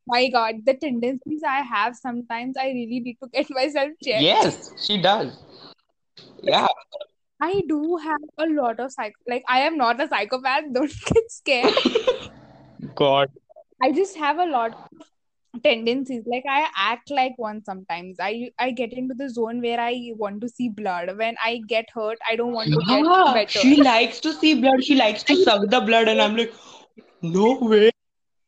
my 0.07 0.27
God, 0.29 0.55
the 0.65 0.73
tendencies 0.73 1.41
I 1.47 1.61
have 1.61 1.95
sometimes 1.95 2.57
I 2.57 2.67
really 2.67 2.99
need 2.99 3.17
to 3.23 3.29
get 3.29 3.49
myself 3.49 3.89
checked. 4.03 4.21
Yes, 4.21 4.71
she 4.85 5.01
does. 5.01 5.37
Yeah. 6.41 6.67
I 7.41 7.63
do 7.67 7.97
have 7.97 8.21
a 8.37 8.47
lot 8.47 8.79
of 8.79 8.91
psych 8.91 9.13
like 9.27 9.43
I 9.49 9.59
am 9.61 9.77
not 9.77 10.01
a 10.01 10.07
psychopath, 10.07 10.65
don't 10.73 10.93
get 11.13 11.31
scared. 11.31 11.75
God. 12.95 13.29
I 13.81 13.91
just 13.91 14.17
have 14.17 14.37
a 14.39 14.45
lot 14.45 14.73
of 15.53 15.63
tendencies. 15.63 16.23
Like 16.25 16.43
I 16.49 16.67
act 16.77 17.09
like 17.11 17.33
one 17.37 17.63
sometimes. 17.63 18.17
I 18.19 18.51
I 18.59 18.71
get 18.71 18.93
into 18.93 19.15
the 19.15 19.29
zone 19.29 19.61
where 19.61 19.79
I 19.79 20.11
want 20.17 20.41
to 20.41 20.49
see 20.49 20.69
blood. 20.69 21.17
When 21.17 21.35
I 21.43 21.61
get 21.67 21.89
hurt, 21.93 22.19
I 22.29 22.35
don't 22.35 22.53
want 22.53 22.73
to 22.73 22.81
get 22.83 23.07
Yeah, 23.07 23.39
better. 23.39 23.65
she 23.65 23.81
likes 23.83 24.19
to 24.21 24.33
see 24.33 24.53
blood. 24.61 24.83
She 24.83 24.95
likes 24.95 25.23
to 25.23 25.35
suck 25.35 25.69
the 25.69 25.81
blood, 25.81 26.07
and 26.07 26.21
I'm 26.21 26.35
like, 26.35 26.53
no 27.21 27.57
way. 27.61 27.91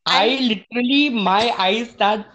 I 0.06 0.28
I 0.28 0.38
literally, 0.50 1.10
my 1.10 1.54
eyes 1.58 1.90
start 1.92 2.26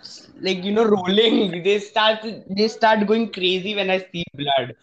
like 0.40 0.64
you 0.64 0.72
know 0.72 0.84
rolling. 0.84 1.62
They 1.62 1.78
start, 1.78 2.24
they 2.56 2.68
start 2.68 3.06
going 3.06 3.30
crazy 3.32 3.74
when 3.74 3.90
I 3.90 3.98
see 3.98 4.24
blood. 4.34 4.74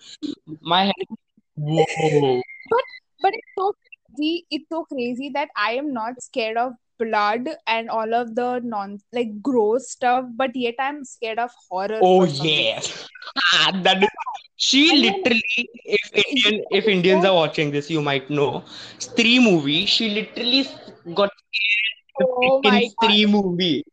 My 0.61 0.85
head, 0.85 1.07
whoa. 1.55 2.41
but 2.69 2.83
but 3.21 3.33
it's 3.33 3.53
so 3.57 3.73
crazy. 3.73 4.45
It's 4.51 4.65
so 4.69 4.85
crazy 4.85 5.31
that 5.33 5.49
I 5.55 5.73
am 5.73 5.93
not 5.93 6.21
scared 6.21 6.57
of 6.57 6.73
blood 6.97 7.49
and 7.67 7.89
all 7.89 8.13
of 8.13 8.35
the 8.35 8.61
non 8.63 8.99
like 9.11 9.41
gross 9.41 9.91
stuff, 9.91 10.25
but 10.35 10.55
yet 10.55 10.75
I'm 10.79 11.03
scared 11.03 11.39
of 11.39 11.51
horror 11.69 11.99
Oh 12.01 12.23
yes, 12.25 13.07
Ah, 13.53 13.71
that 13.83 14.03
is. 14.03 14.09
She 14.57 14.89
And 14.89 15.03
then 15.03 15.13
literally, 15.13 15.69
if 15.83 16.11
Indian, 16.15 16.65
if 16.71 16.85
Indians 16.87 17.25
are 17.25 17.33
watching 17.33 17.71
this, 17.71 17.89
you 17.89 18.01
might 18.01 18.29
know. 18.29 18.63
Stree 18.99 19.43
movie. 19.43 19.85
She 19.85 20.09
literally 20.09 20.67
got 21.13 21.29
scared 21.35 21.95
in 22.19 22.27
oh 22.27 22.61
freaking 22.61 22.71
my 22.71 22.81
god. 23.01 23.09
Stree 23.11 23.29
movie. 23.29 23.83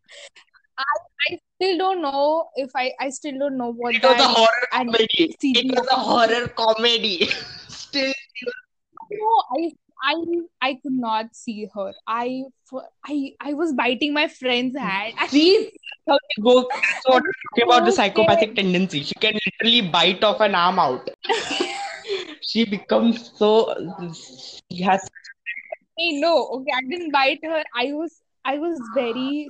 Still 1.62 1.78
don't 1.78 2.02
know 2.02 2.48
if 2.56 2.72
I 2.74 2.90
I 2.98 3.10
still 3.10 3.38
don't 3.38 3.56
know 3.56 3.72
what 3.72 3.94
It 3.94 4.02
was 4.02 4.18
a 4.18 4.26
horror 4.26 4.66
comedy. 4.72 5.36
It 5.40 5.78
was 5.78 5.86
a 5.86 5.94
horror 5.94 6.48
comedy. 6.48 7.28
Still, 7.68 8.12
No, 9.12 9.44
I 9.56 9.70
I 10.02 10.14
I 10.60 10.74
could 10.82 10.98
not 11.04 11.36
see 11.36 11.68
her. 11.72 11.92
I 12.04 12.42
I 13.04 13.34
I 13.40 13.52
was 13.54 13.74
biting 13.74 14.12
my 14.12 14.26
friend's 14.26 14.76
hand. 14.76 15.14
I, 15.16 15.28
see, 15.28 15.70
that's 16.04 16.18
she 16.34 16.42
goes. 16.42 16.64
That's 16.68 17.06
what 17.06 17.22
talking 17.22 17.64
about 17.64 17.84
the 17.84 17.92
so 17.92 18.02
scared. 18.02 18.16
psychopathic 18.16 18.56
tendency. 18.56 19.04
She 19.04 19.14
can 19.14 19.38
literally 19.46 19.88
bite 19.88 20.24
off 20.24 20.40
an 20.40 20.56
arm 20.56 20.80
out. 20.80 21.08
She 22.42 22.64
becomes 22.64 23.30
so. 23.36 23.72
She 24.12 24.82
has. 24.82 25.08
Hey, 25.96 26.18
no, 26.18 26.48
okay, 26.56 26.72
I 26.76 26.82
didn't 26.90 27.12
bite 27.12 27.38
her. 27.44 27.62
I 27.72 27.92
was 27.92 28.20
I 28.44 28.58
was 28.58 28.80
very 28.96 29.48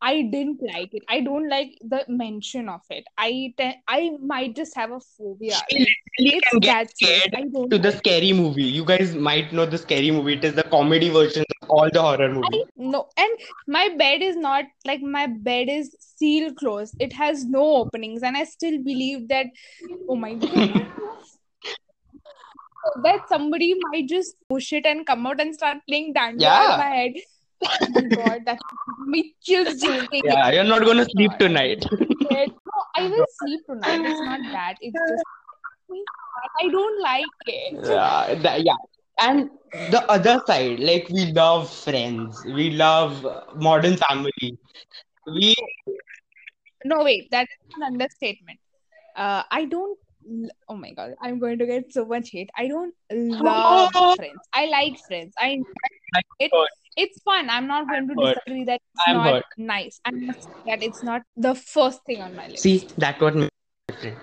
I 0.00 0.22
didn't 0.22 0.60
like 0.62 0.90
it. 0.92 1.02
I 1.08 1.20
don't 1.20 1.48
like 1.48 1.78
the 1.80 2.04
mention 2.08 2.68
of 2.68 2.80
it. 2.90 3.04
I 3.16 3.52
te- 3.58 3.80
I 3.88 4.10
might 4.20 4.54
just 4.54 4.76
have 4.76 4.92
a 4.92 5.00
phobia. 5.00 5.56
She 5.70 5.86
literally 6.18 6.36
it's 6.36 6.48
can 6.50 6.60
get 6.60 6.96
scared 6.96 7.32
to 7.70 7.78
the 7.78 7.78
like 7.78 7.94
it. 7.94 7.98
scary 7.98 8.32
movie. 8.32 8.64
You 8.64 8.84
guys 8.84 9.14
might 9.14 9.52
know 9.52 9.66
the 9.66 9.78
scary 9.78 10.10
movie. 10.10 10.34
It 10.34 10.44
is 10.44 10.54
the 10.54 10.62
comedy 10.62 11.08
version 11.08 11.44
of 11.62 11.70
all 11.70 11.90
the 11.90 12.00
horror 12.00 12.32
movies. 12.32 12.64
no, 12.76 13.08
and 13.16 13.30
my 13.66 13.88
bed 13.96 14.22
is 14.22 14.36
not 14.36 14.64
like 14.84 15.02
my 15.02 15.26
bed 15.26 15.68
is 15.68 15.96
seal 16.00 16.54
closed. 16.54 16.94
It 17.00 17.12
has 17.12 17.44
no 17.44 17.64
openings, 17.76 18.22
and 18.22 18.36
I 18.36 18.44
still 18.44 18.78
believe 18.82 19.28
that. 19.28 19.46
Oh 20.08 20.16
my 20.16 20.34
god, 20.34 20.52
that 23.02 23.28
somebody 23.28 23.74
might 23.90 24.08
just 24.08 24.36
push 24.48 24.72
it 24.72 24.86
and 24.86 25.06
come 25.06 25.26
out 25.26 25.40
and 25.40 25.54
start 25.54 25.78
playing 25.88 26.14
dandiya 26.14 26.70
in 26.70 26.78
my 26.78 26.86
head. 26.86 27.12
Oh 27.64 27.88
my 27.88 28.02
god, 28.02 28.44
that 28.46 28.60
me 28.98 29.34
chills. 29.42 29.82
Yeah, 29.82 30.50
you're 30.52 30.64
not 30.64 30.84
gonna 30.84 31.04
sleep 31.04 31.30
God. 31.32 31.38
tonight. 31.38 31.84
No, 31.90 32.46
I 32.96 33.02
will 33.02 33.26
sleep 33.38 33.60
tonight. 33.66 34.00
It's 34.04 34.20
not 34.22 34.40
that. 34.52 34.74
It's 34.80 34.94
just 34.94 35.24
I 36.60 36.68
don't 36.68 37.02
like 37.02 37.24
it. 37.46 37.80
Yeah, 37.84 38.34
that, 38.42 38.62
yeah. 38.64 38.76
And 39.20 39.50
the 39.90 40.04
other 40.08 40.40
side, 40.46 40.80
like 40.80 41.08
we 41.10 41.32
love 41.32 41.70
Friends, 41.72 42.44
we 42.44 42.70
love 42.70 43.26
Modern 43.56 43.96
Family. 43.96 44.58
We 45.26 45.54
No, 46.84 47.02
wait, 47.04 47.28
that's 47.30 47.50
an 47.76 47.82
understatement. 47.82 48.58
Uh, 49.16 49.42
I 49.50 49.64
don't. 49.64 49.98
Oh 50.68 50.76
my 50.76 50.92
god, 50.92 51.14
I'm 51.20 51.38
going 51.38 51.58
to 51.58 51.66
get 51.66 51.92
so 51.92 52.04
much 52.04 52.30
hate. 52.30 52.50
I 52.56 52.68
don't 52.68 52.94
love 53.10 53.90
Friends. 54.16 54.40
I 54.52 54.66
like 54.66 54.98
Friends. 55.06 55.34
I 55.40 55.48
enjoy 55.48 55.64
it. 56.40 56.52
Hurt. 56.98 57.08
It's 57.08 57.22
fun. 57.22 57.50
I'm 57.50 57.66
not 57.66 57.88
going 57.88 58.08
to 58.08 58.14
hurt. 58.14 58.36
disagree 58.36 58.64
that 58.64 58.80
it's 58.94 59.02
I'm 59.06 59.16
not 59.16 59.34
hurt. 59.34 59.44
nice. 59.56 60.00
I'm 60.04 60.26
not 60.26 60.36
saying 60.42 60.64
that 60.66 60.82
it's 60.82 61.02
not 61.02 61.22
the 61.36 61.54
first 61.54 62.04
thing 62.04 62.22
on 62.22 62.34
my 62.36 62.48
list. 62.48 62.62
See, 62.62 62.88
that 62.98 63.20
what 63.20 63.34
makes 63.36 63.52
it 63.88 64.00
different. 64.02 64.18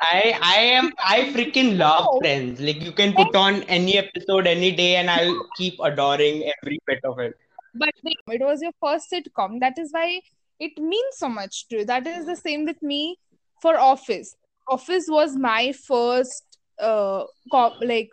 I 0.00 0.38
I 0.42 0.56
am 0.60 0.92
I 1.04 1.20
freaking 1.32 1.78
love 1.78 2.04
No, 2.12 2.18
Friends. 2.20 2.60
Like 2.60 2.82
you 2.82 2.92
can 2.92 3.12
put 3.14 3.34
on 3.34 3.62
any 3.64 3.98
episode 3.98 4.46
any 4.46 4.72
day, 4.72 4.96
and 4.96 5.10
I'll 5.10 5.46
keep 5.56 5.74
adoring 5.82 6.50
every 6.62 6.78
bit 6.86 7.00
of 7.04 7.18
it. 7.18 7.34
but 7.74 7.90
it 8.04 8.40
was 8.42 8.62
your 8.62 8.72
first 8.80 9.10
sitcom. 9.12 9.60
That 9.60 9.78
is 9.78 9.92
why 9.92 10.20
it 10.58 10.78
means 10.78 11.16
so 11.16 11.28
much 11.28 11.68
to 11.68 11.78
you. 11.78 11.84
That 11.84 12.06
is 12.06 12.26
the 12.26 12.36
same 12.36 12.64
with 12.64 12.82
me 12.82 13.18
for 13.60 13.78
Office. 13.78 14.36
Office 14.68 15.06
was 15.08 15.36
my 15.36 15.72
first 15.72 16.58
uh 16.78 17.24
co- 17.50 17.74
like 17.82 18.10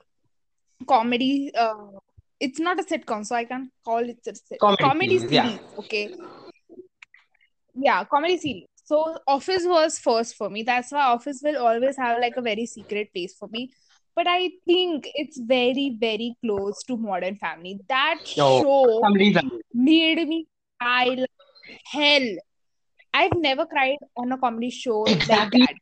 comedy 0.88 1.52
uh 1.56 1.99
it's 2.40 2.60
not 2.60 2.80
a 2.80 2.84
sitcom 2.84 3.26
so 3.26 3.36
i 3.36 3.44
can't 3.44 3.70
call 3.84 4.00
it 4.00 4.20
a 4.28 4.36
sit- 4.36 4.60
Comedy 4.60 4.84
comedy 4.84 5.20
series, 5.20 5.32
yeah. 5.32 5.58
okay. 5.78 6.10
Yeah 7.76 8.04
comedy 8.04 8.38
series. 8.38 8.66
So 8.84 9.18
office 9.28 9.64
was 9.66 10.00
first 10.00 10.36
for 10.36 10.50
me. 10.50 10.64
That's 10.64 10.92
why 10.92 11.02
office 11.02 11.42
will 11.44 11.58
always 11.64 11.96
have 11.98 12.20
like 12.20 12.36
a 12.38 12.42
very 12.42 12.66
secret 12.66 13.14
place 13.14 13.36
for 13.38 13.48
me. 13.50 13.72
But 14.16 14.28
i 14.28 14.50
think 14.66 15.08
it's 15.14 15.40
very 15.40 15.98
very 16.00 16.36
close 16.44 16.84
to 16.88 16.98
modern 16.98 17.36
family. 17.36 17.80
That 17.88 18.20
No, 18.38 18.62
show 18.62 19.02
made 19.74 20.28
me 20.28 20.48
cry 20.82 21.06
like 21.06 21.30
hell 21.86 22.28
I've 23.14 23.34
never 23.36 23.66
cried 23.66 23.98
on 24.18 24.32
a 24.32 24.38
comedy 24.38 24.70
show 24.70 25.02
like 25.02 25.14
Exactly. 25.14 25.62
that. 25.62 25.76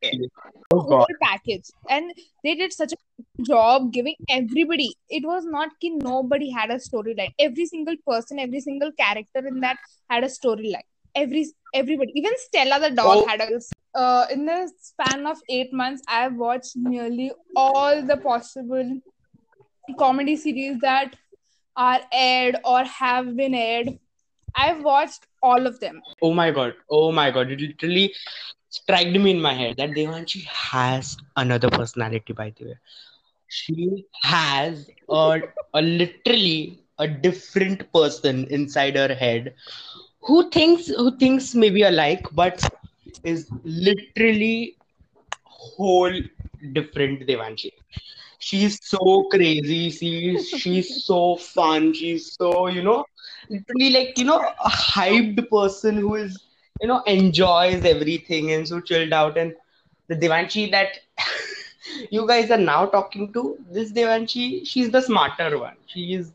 Oh 0.71 0.81
whole 0.81 1.05
package. 1.21 1.63
And 1.89 2.11
they 2.43 2.55
did 2.55 2.73
such 2.73 2.93
a 2.93 3.43
job 3.43 3.91
giving 3.93 4.15
everybody. 4.29 4.95
It 5.09 5.25
was 5.25 5.45
not 5.45 5.69
ki 5.81 5.89
nobody 5.91 6.49
had 6.51 6.69
a 6.71 6.75
storyline. 6.75 7.33
Every 7.39 7.65
single 7.65 7.95
person 8.07 8.39
every 8.39 8.61
single 8.61 8.91
character 8.99 9.45
in 9.47 9.59
that 9.61 9.77
had 10.09 10.23
a 10.23 10.27
storyline. 10.27 10.87
Every 11.15 11.45
everybody. 11.73 12.11
Even 12.15 12.33
stella 12.37 12.79
the 12.79 12.95
dog 12.95 13.23
Oh, 13.23 13.27
had 13.27 13.41
a 13.41 13.59
uh, 13.95 14.25
in 14.31 14.45
the 14.45 14.71
span 14.79 15.25
of 15.25 15.37
eight 15.49 15.73
months 15.73 16.03
i've 16.07 16.35
watched 16.35 16.75
nearly 16.75 17.31
all 17.55 18.03
the 18.03 18.17
possible 18.17 18.99
comedy 19.97 20.35
series 20.35 20.79
that 20.79 21.15
are 21.75 22.01
aired 22.11 22.57
or 22.63 22.83
have 22.83 23.35
been 23.35 23.53
aired 23.53 23.99
i've 24.57 24.83
watched 24.83 25.27
all 25.41 25.67
of 25.67 25.79
them 25.79 26.01
oh 26.21 26.33
my 26.33 26.51
God. 26.51 26.73
Oh 26.89 27.11
my 27.11 27.31
God. 27.31 27.51
It 27.51 27.61
literally 27.61 28.13
struck 28.69 29.07
me 29.07 29.31
in 29.31 29.41
my 29.41 29.53
head 29.53 29.77
that 29.77 29.91
Devanshi 29.91 30.43
has 30.45 31.17
another 31.35 31.69
personality, 31.69 32.33
by 32.33 32.53
the 32.57 32.65
way. 32.65 32.77
She 33.47 34.05
has 34.21 34.89
a, 35.09 35.41
a 35.73 35.81
literally 35.81 36.83
a 36.99 37.07
different 37.07 37.91
person 37.93 38.45
inside 38.47 38.95
her 38.95 39.13
head 39.13 39.53
who 40.21 40.49
thinks 40.49 40.87
who 40.87 41.15
thinks 41.17 41.55
maybe 41.55 41.83
alike, 41.83 42.27
but 42.33 42.67
is 43.23 43.49
literally 43.63 44.75
whole 45.43 46.13
different 46.73 47.21
Devanshi. 47.27 47.71
She's 48.39 48.79
so 48.83 49.23
crazy. 49.31 49.89
She's 49.89 50.49
she's 50.49 51.05
so 51.05 51.37
fun. 51.37 51.93
She's 51.93 52.33
so 52.33 52.67
you 52.67 52.83
know, 52.83 53.05
literally 53.49 53.89
like 53.91 54.17
you 54.17 54.25
know 54.25 54.39
a 54.39 54.69
hyped 54.69 55.49
person 55.49 55.97
who 55.97 56.15
is 56.15 56.43
you 56.81 56.87
know 56.87 57.01
enjoys 57.03 57.85
everything 57.85 58.51
and 58.53 58.67
so 58.67 58.79
chilled 58.79 59.13
out. 59.13 59.37
And 59.37 59.55
the 60.07 60.15
Devanshi 60.15 60.71
that 60.71 60.99
you 62.11 62.27
guys 62.27 62.51
are 62.51 62.57
now 62.57 62.85
talking 62.85 63.31
to, 63.33 63.57
this 63.71 63.91
Devanshi, 63.91 64.65
she's 64.65 64.91
the 64.91 65.01
smarter 65.01 65.57
one. 65.57 65.75
She 65.87 66.13
is 66.13 66.31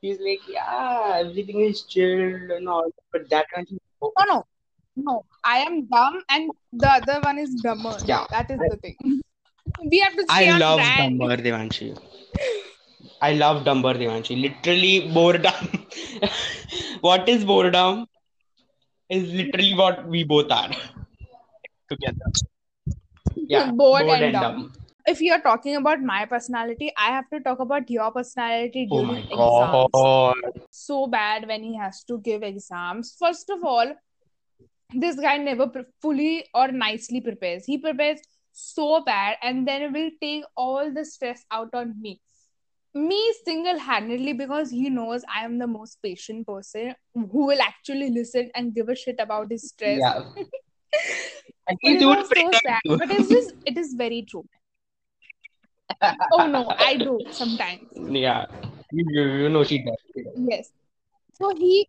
she's 0.00 0.18
like 0.20 0.40
yeah, 0.48 1.22
everything 1.24 1.60
is 1.60 1.82
chilled 1.82 2.50
and 2.50 2.68
all. 2.68 2.90
But 3.12 3.28
that 3.30 3.46
one, 3.54 3.66
No, 4.02 4.12
no, 4.26 4.46
no. 4.96 5.24
I 5.44 5.58
am 5.58 5.86
dumb, 5.86 6.22
and 6.28 6.50
the 6.72 6.88
other 6.88 7.20
one 7.20 7.38
is 7.38 7.54
dumber. 7.62 7.96
Yeah. 8.04 8.26
that 8.30 8.50
is 8.50 8.58
the 8.58 8.76
thing. 8.76 9.22
We 9.90 9.98
have 10.00 10.14
to 10.16 10.24
stay 10.28 10.50
I 10.50 10.58
love 10.58 10.78
brand. 10.78 11.18
Dumbar 11.18 11.36
Devanshi. 11.38 11.98
I 13.20 13.32
love 13.34 13.64
Dumbar 13.64 13.94
Devanshi. 13.94 14.40
Literally, 14.40 15.12
boredom. 15.12 15.86
what 17.00 17.28
is 17.28 17.44
boredom? 17.44 18.06
Is 19.08 19.30
literally 19.32 19.74
what 19.74 20.06
we 20.06 20.22
both 20.24 20.50
are 20.50 20.70
together. 21.88 22.30
Yeah, 23.36 23.70
Bored 23.72 24.02
bored 24.02 24.22
and 24.22 24.22
and 24.22 24.32
dumb. 24.32 24.42
dumb. 24.42 24.72
If 25.06 25.20
you 25.20 25.32
are 25.32 25.40
talking 25.40 25.76
about 25.76 26.00
my 26.02 26.24
personality, 26.26 26.92
I 26.96 27.08
have 27.08 27.28
to 27.30 27.40
talk 27.40 27.58
about 27.58 27.90
your 27.90 28.10
personality 28.12 28.86
Oh 28.90 29.02
during 29.02 29.12
my 29.12 29.20
exams. 29.20 29.92
god. 29.92 30.34
So 30.70 31.06
bad 31.06 31.46
when 31.48 31.62
he 31.62 31.76
has 31.76 32.04
to 32.04 32.18
give 32.20 32.42
exams. 32.42 33.16
First 33.18 33.50
of 33.50 33.64
all, 33.64 33.94
this 34.94 35.16
guy 35.16 35.36
never 35.38 35.66
pre- 35.68 35.84
fully 36.00 36.46
or 36.54 36.68
nicely 36.72 37.20
prepares. 37.20 37.64
He 37.64 37.78
prepares 37.78 38.20
so 38.52 39.02
bad 39.02 39.36
and 39.42 39.66
then 39.66 39.92
will 39.92 40.10
take 40.20 40.44
all 40.56 40.92
the 40.92 41.04
stress 41.04 41.44
out 41.50 41.74
on 41.74 42.00
me. 42.00 42.20
Me 42.92 43.34
single 43.44 43.78
handedly 43.78 44.32
because 44.32 44.70
he 44.70 44.90
knows 44.90 45.22
I 45.32 45.44
am 45.44 45.58
the 45.58 45.66
most 45.66 46.02
patient 46.02 46.46
person 46.46 46.94
who 47.14 47.46
will 47.46 47.62
actually 47.62 48.10
listen 48.10 48.50
and 48.54 48.74
give 48.74 48.88
a 48.88 48.96
shit 48.96 49.16
about 49.20 49.50
his 49.50 49.68
stress. 49.68 50.00
Yeah. 50.00 50.24
And 51.68 51.78
he 51.82 52.04
would 52.04 52.26
so 52.26 52.50
sad, 52.52 52.80
but 52.84 53.10
it's 53.10 53.28
just 53.28 53.52
it 53.64 53.78
is 53.78 53.94
very 53.94 54.22
true. 54.28 54.44
Oh 56.32 56.46
no, 56.46 56.72
I 56.78 56.96
do 56.96 57.20
sometimes. 57.30 57.82
Yeah. 57.94 58.46
You, 58.90 59.22
you 59.42 59.48
know 59.48 59.64
she 59.64 59.78
does. 59.84 60.24
Yes. 60.34 60.70
So 61.34 61.54
he 61.54 61.88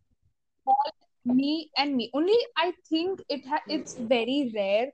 called 0.66 0.94
me 1.26 1.72
and 1.78 1.96
me. 1.96 2.10
Only 2.14 2.36
I 2.58 2.74
think 2.90 3.22
it 3.30 3.46
ha- 3.48 3.64
it's 3.70 3.96
very 3.96 4.52
rare. 4.54 4.92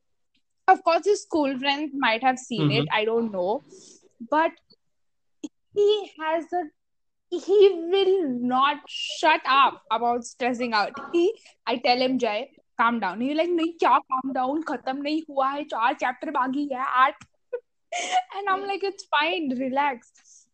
Of 0.67 0.83
course, 0.83 1.05
his 1.05 1.23
school 1.23 1.57
friends 1.57 1.91
might 1.95 2.23
have 2.23 2.37
seen 2.37 2.69
mm-hmm. 2.69 2.81
it. 2.81 2.87
I 2.91 3.05
don't 3.05 3.31
know, 3.31 3.63
but 4.29 4.51
he 5.76 6.12
has 6.20 6.44
a 6.52 6.64
he 7.30 7.88
will 7.90 8.28
not 8.28 8.80
shut 8.86 9.40
up 9.48 9.82
about 9.90 10.24
stressing 10.24 10.74
out. 10.74 10.92
He 11.12 11.32
I 11.66 11.76
tell 11.76 11.96
him 11.96 12.18
Jay, 12.18 12.50
calm 12.78 13.00
down. 13.00 13.20
He's 13.20 13.36
like 13.36 13.48
नहीं 13.48 13.72
क्या 13.82 13.98
calm 14.12 14.34
down 14.34 14.62
खत्म 14.68 14.96
नहीं 15.02 15.22
हुआ 15.28 15.50
है 15.50 15.64
चार 15.74 15.94
chapter 16.02 16.30
बाकी 16.30 16.68
है 16.72 16.84
आठ 17.04 17.24
and 18.36 18.48
I'm 18.48 18.66
like 18.66 18.82
it's 18.82 19.04
fine 19.06 19.50
relax. 19.58 20.12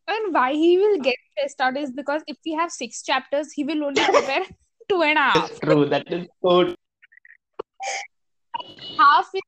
And 0.09 0.33
why 0.35 0.53
he 0.53 0.79
will 0.79 0.99
get 1.01 1.17
stressed 1.33 1.61
out 1.61 1.77
is 1.77 1.91
because 1.93 2.23
if 2.27 2.39
we 2.45 2.53
have 2.55 2.71
six 2.71 3.03
chapters, 3.03 3.53
he 3.53 3.65
will 3.65 3.85
only 3.85 4.03
prepare 4.03 4.45
two 4.89 5.03
and 5.03 5.19
a 5.19 5.21
half. 5.21 5.51
It's 5.51 5.61
true. 5.61 5.85
That 5.85 6.11
is 6.11 6.27
so 6.43 6.75
Half 8.99 9.29
is, 9.35 9.43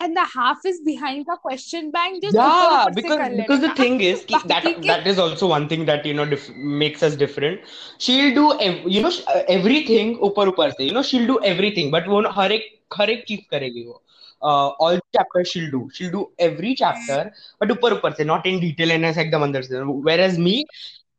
and 0.00 0.16
the 0.16 0.24
half 0.34 0.64
is 0.64 0.80
behind 0.80 1.26
the 1.26 1.36
question 1.42 1.90
bank. 1.90 2.22
Just 2.22 2.36
yeah 2.36 2.42
ऊपर 2.46 2.72
ऊपर 2.76 2.92
से 2.92 3.00
because 3.00 3.18
कर 3.18 3.30
because 3.40 3.60
the 3.64 3.68
लेना. 3.70 3.74
thing 3.80 4.00
is 4.08 4.24
कि 4.30 4.34
that 4.34 4.48
बाकी 4.48 4.72
के- 4.74 4.86
that 4.90 5.06
is 5.12 5.18
also 5.24 5.48
one 5.52 5.66
thing 5.72 5.84
that 5.90 6.06
you 6.10 6.14
know 6.18 6.24
dif- 6.32 6.48
makes 6.82 7.02
us 7.08 7.16
different 7.22 7.60
she'll 8.06 8.34
do 8.38 8.44
ev- 8.66 8.86
you 8.94 9.02
know 9.06 9.10
sh- 9.16 9.24
uh, 9.34 9.42
everything 9.56 10.14
ऊपर 10.28 10.48
ऊपर 10.48 10.70
से 10.78 10.88
you 10.88 10.94
know 10.96 11.02
she'll 11.10 11.26
do 11.32 11.38
everything 11.52 11.90
but 11.96 12.08
वो 12.14 12.20
ना 12.26 12.30
हर 12.38 12.52
एक 12.58 12.68
हर 12.96 13.10
एक 13.10 13.24
चीज 13.28 13.44
करेगी 13.50 13.84
वो 13.86 14.02
uh, 14.42 14.68
all 14.86 14.98
chapters 15.18 15.52
she'll 15.52 15.70
do 15.76 15.82
she'll 15.98 16.12
do 16.16 16.24
every 16.48 16.74
chapter 16.82 17.20
but 17.62 17.70
ऊपर 17.76 17.92
ऊपर 17.98 18.12
से 18.20 18.24
not 18.32 18.46
in 18.52 18.60
detail 18.66 18.96
and 18.98 19.10
as 19.12 19.18
एकदम 19.26 19.42
अंदर 19.50 19.62
से 19.70 19.84
whereas 20.10 20.38
me 20.48 20.56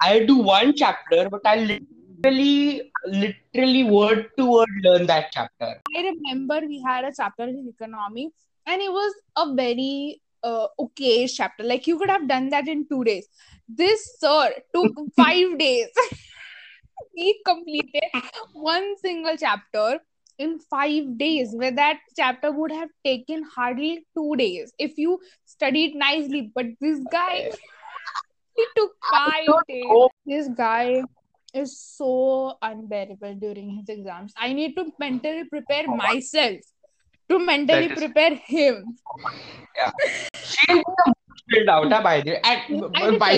I 0.05 0.19
do 0.31 0.37
one 0.51 0.73
chapter 0.83 1.29
but 1.35 1.45
I 1.53 1.55
literally 1.67 2.91
literally 3.23 3.83
word 3.97 4.25
to 4.37 4.45
word 4.55 4.77
learn 4.87 5.05
that 5.13 5.31
chapter 5.37 5.71
I 5.97 6.01
remember 6.09 6.59
we 6.67 6.81
had 6.81 7.05
a 7.05 7.11
chapter 7.15 7.43
in 7.43 7.67
economy, 7.69 8.31
and 8.68 8.82
it 8.82 8.92
was 8.92 9.14
a 9.36 9.54
very 9.54 10.20
uh, 10.44 10.66
okay 10.78 11.26
chapter. 11.26 11.64
Like 11.64 11.86
you 11.86 11.98
could 11.98 12.10
have 12.10 12.28
done 12.28 12.50
that 12.50 12.68
in 12.68 12.86
two 12.88 13.02
days. 13.04 13.26
This 13.68 14.16
sir 14.18 14.52
took 14.74 14.92
five 15.16 15.58
days. 15.58 15.88
he 17.14 17.40
completed 17.44 18.04
one 18.52 18.96
single 18.98 19.36
chapter 19.36 20.00
in 20.38 20.58
five 20.70 21.18
days, 21.18 21.50
where 21.52 21.72
that 21.72 21.98
chapter 22.16 22.52
would 22.52 22.70
have 22.70 22.90
taken 23.04 23.42
hardly 23.42 24.06
two 24.16 24.36
days 24.36 24.72
if 24.78 24.96
you 24.96 25.18
studied 25.44 25.96
nicely. 25.96 26.52
But 26.54 26.66
this 26.80 27.00
guy, 27.10 27.50
he 28.56 28.66
took 28.76 28.92
five 29.10 29.48
days. 29.66 30.08
This 30.26 30.48
guy 30.56 31.02
is 31.54 31.80
so 31.80 32.56
unbearable 32.60 33.34
during 33.36 33.70
his 33.70 33.88
exams. 33.88 34.32
I 34.36 34.52
need 34.52 34.76
to 34.76 34.92
mentally 35.00 35.44
prepare 35.44 35.88
myself 35.88 36.60
to 37.30 37.38
mentally 37.38 37.88
That 37.88 37.96
is- 37.96 37.98
prepare 38.04 38.34
him. 38.34 38.96
Yeah. 39.76 39.90
she'll 40.44 40.76
be 40.78 41.12
filled 41.50 41.68
out 41.68 41.92
uh, 41.92 42.02
by 42.02 42.20
the 42.20 42.32
way. 42.32 42.40
and 43.02 43.18
by 43.18 43.32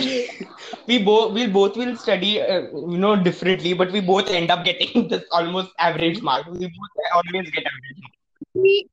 we 0.87 0.99
both 1.03 1.33
we 1.33 1.47
both 1.47 1.77
will 1.77 1.97
study 1.97 2.41
uh, 2.41 2.61
you 2.93 2.99
know 2.99 3.15
differently 3.17 3.73
but 3.73 3.93
we 3.93 4.01
both 4.01 4.31
end 4.31 4.51
up 4.51 4.65
getting 4.65 5.09
this 5.13 5.25
almost 5.33 5.71
average 5.79 6.23
mark 6.23 6.47
we 6.47 6.67
both 6.79 7.05
always 7.15 7.51
get 7.51 7.65
average 7.73 8.01
mark. 8.01 8.13
We, 8.55 8.89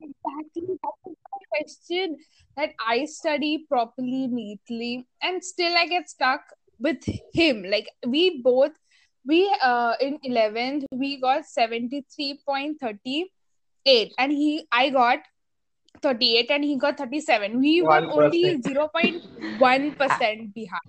exactly. 0.00 0.78
That's 0.82 1.16
question 1.52 2.16
that 2.56 2.70
I 2.86 3.06
study 3.06 3.66
properly, 3.68 4.28
neatly, 4.28 5.04
and 5.22 5.42
still 5.44 5.74
I 5.76 5.86
get 5.86 6.08
stuck 6.08 6.42
with 6.78 7.02
him. 7.34 7.64
Like 7.64 7.88
we 8.06 8.40
both, 8.42 8.70
we 9.26 9.52
uh 9.62 9.94
in 10.00 10.18
eleventh 10.22 10.84
we 10.92 11.20
got 11.20 11.44
seventy 11.44 12.04
three 12.14 12.38
point 12.46 12.78
thirty 12.80 13.32
eight, 13.86 14.12
and 14.18 14.32
he 14.32 14.66
I 14.72 14.90
got 14.90 15.18
thirty 16.02 16.36
eight, 16.36 16.50
and 16.50 16.64
he 16.64 16.76
got 16.76 16.98
thirty 16.98 17.20
seven. 17.20 17.60
We 17.60 17.82
were 17.82 18.06
only 18.10 18.60
zero 18.62 18.88
point 18.94 19.22
one 19.58 19.92
percent 19.94 20.54
behind. 20.54 20.88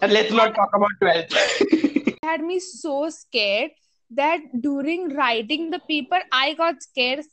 and 0.00 0.12
let's 0.12 0.32
not 0.32 0.54
talk 0.54 0.70
about 0.76 0.94
12th 1.02 2.14
had 2.26 2.42
me 2.42 2.58
so 2.58 3.10
scared 3.10 3.72
that 4.10 4.40
during 4.60 5.14
writing 5.14 5.70
the 5.70 5.80
paper, 5.80 6.20
I 6.32 6.54
got 6.54 6.82
scared 6.82 7.24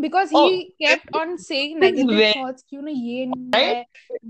because 0.00 0.30
he 0.30 0.36
oh. 0.36 0.86
kept 0.86 1.08
on 1.14 1.38
saying 1.38 1.80
negative 1.80 2.34
thoughts. 2.34 2.64
You 2.70 2.82
know, 2.82 2.92
ye 2.92 3.26
nahi 3.26 3.54
hai, 3.54 3.86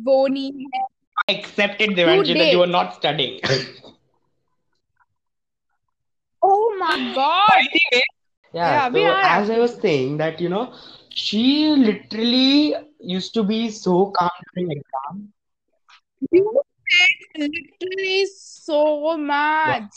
wo 0.09 0.27
nahi 0.29 0.67
hai. 0.75 0.83
I 1.29 1.33
accepted 1.33 1.91
Devanshi 1.91 2.37
that 2.39 2.51
you 2.51 2.59
were 2.59 2.67
not 2.67 2.95
studying 2.95 3.39
Oh 6.43 6.77
my 6.79 7.13
god! 7.15 7.49
By 7.49 7.67
the 7.73 7.81
way, 7.93 8.03
yeah, 8.53 8.71
Yeah, 8.71 8.91
so 8.93 9.05
are 9.05 9.23
as 9.23 9.51
I 9.51 9.59
was 9.59 9.75
saying 9.81 10.19
that 10.19 10.41
you 10.41 10.49
know 10.49 10.73
she 11.11 11.69
literally 11.71 12.75
used 13.01 13.35
to 13.35 13.43
be 13.45 13.71
so 13.71 14.11
calm 14.13 14.31
during 14.55 14.71
exam 14.73 15.33
You 16.31 16.63
said 16.89 17.39
literally 17.39 18.27
so 18.27 19.17
much. 19.17 19.93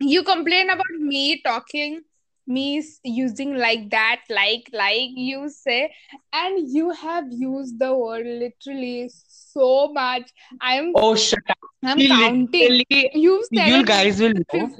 You 0.00 0.22
complain 0.24 0.70
about 0.70 0.98
me 0.98 1.40
talking, 1.42 2.02
me 2.46 2.82
using 3.04 3.54
like 3.56 3.90
that, 3.90 4.22
like, 4.30 4.68
like 4.72 5.10
you 5.14 5.48
say, 5.48 5.92
and 6.32 6.68
you 6.70 6.90
have 6.90 7.24
used 7.30 7.78
the 7.78 7.94
word 7.96 8.26
literally 8.26 9.10
so 9.28 9.88
much. 9.92 10.30
I'm 10.60 10.94
oh 10.94 11.14
shut 11.16 11.42
up 11.50 11.55
I'm 11.86 11.98
she 11.98 12.08
counting. 12.08 12.72
literally 12.72 13.10
You 13.14 13.46
said 13.54 13.68
you 13.68 13.84
guys 13.84 14.20
will 14.20 14.34
know 14.52 14.70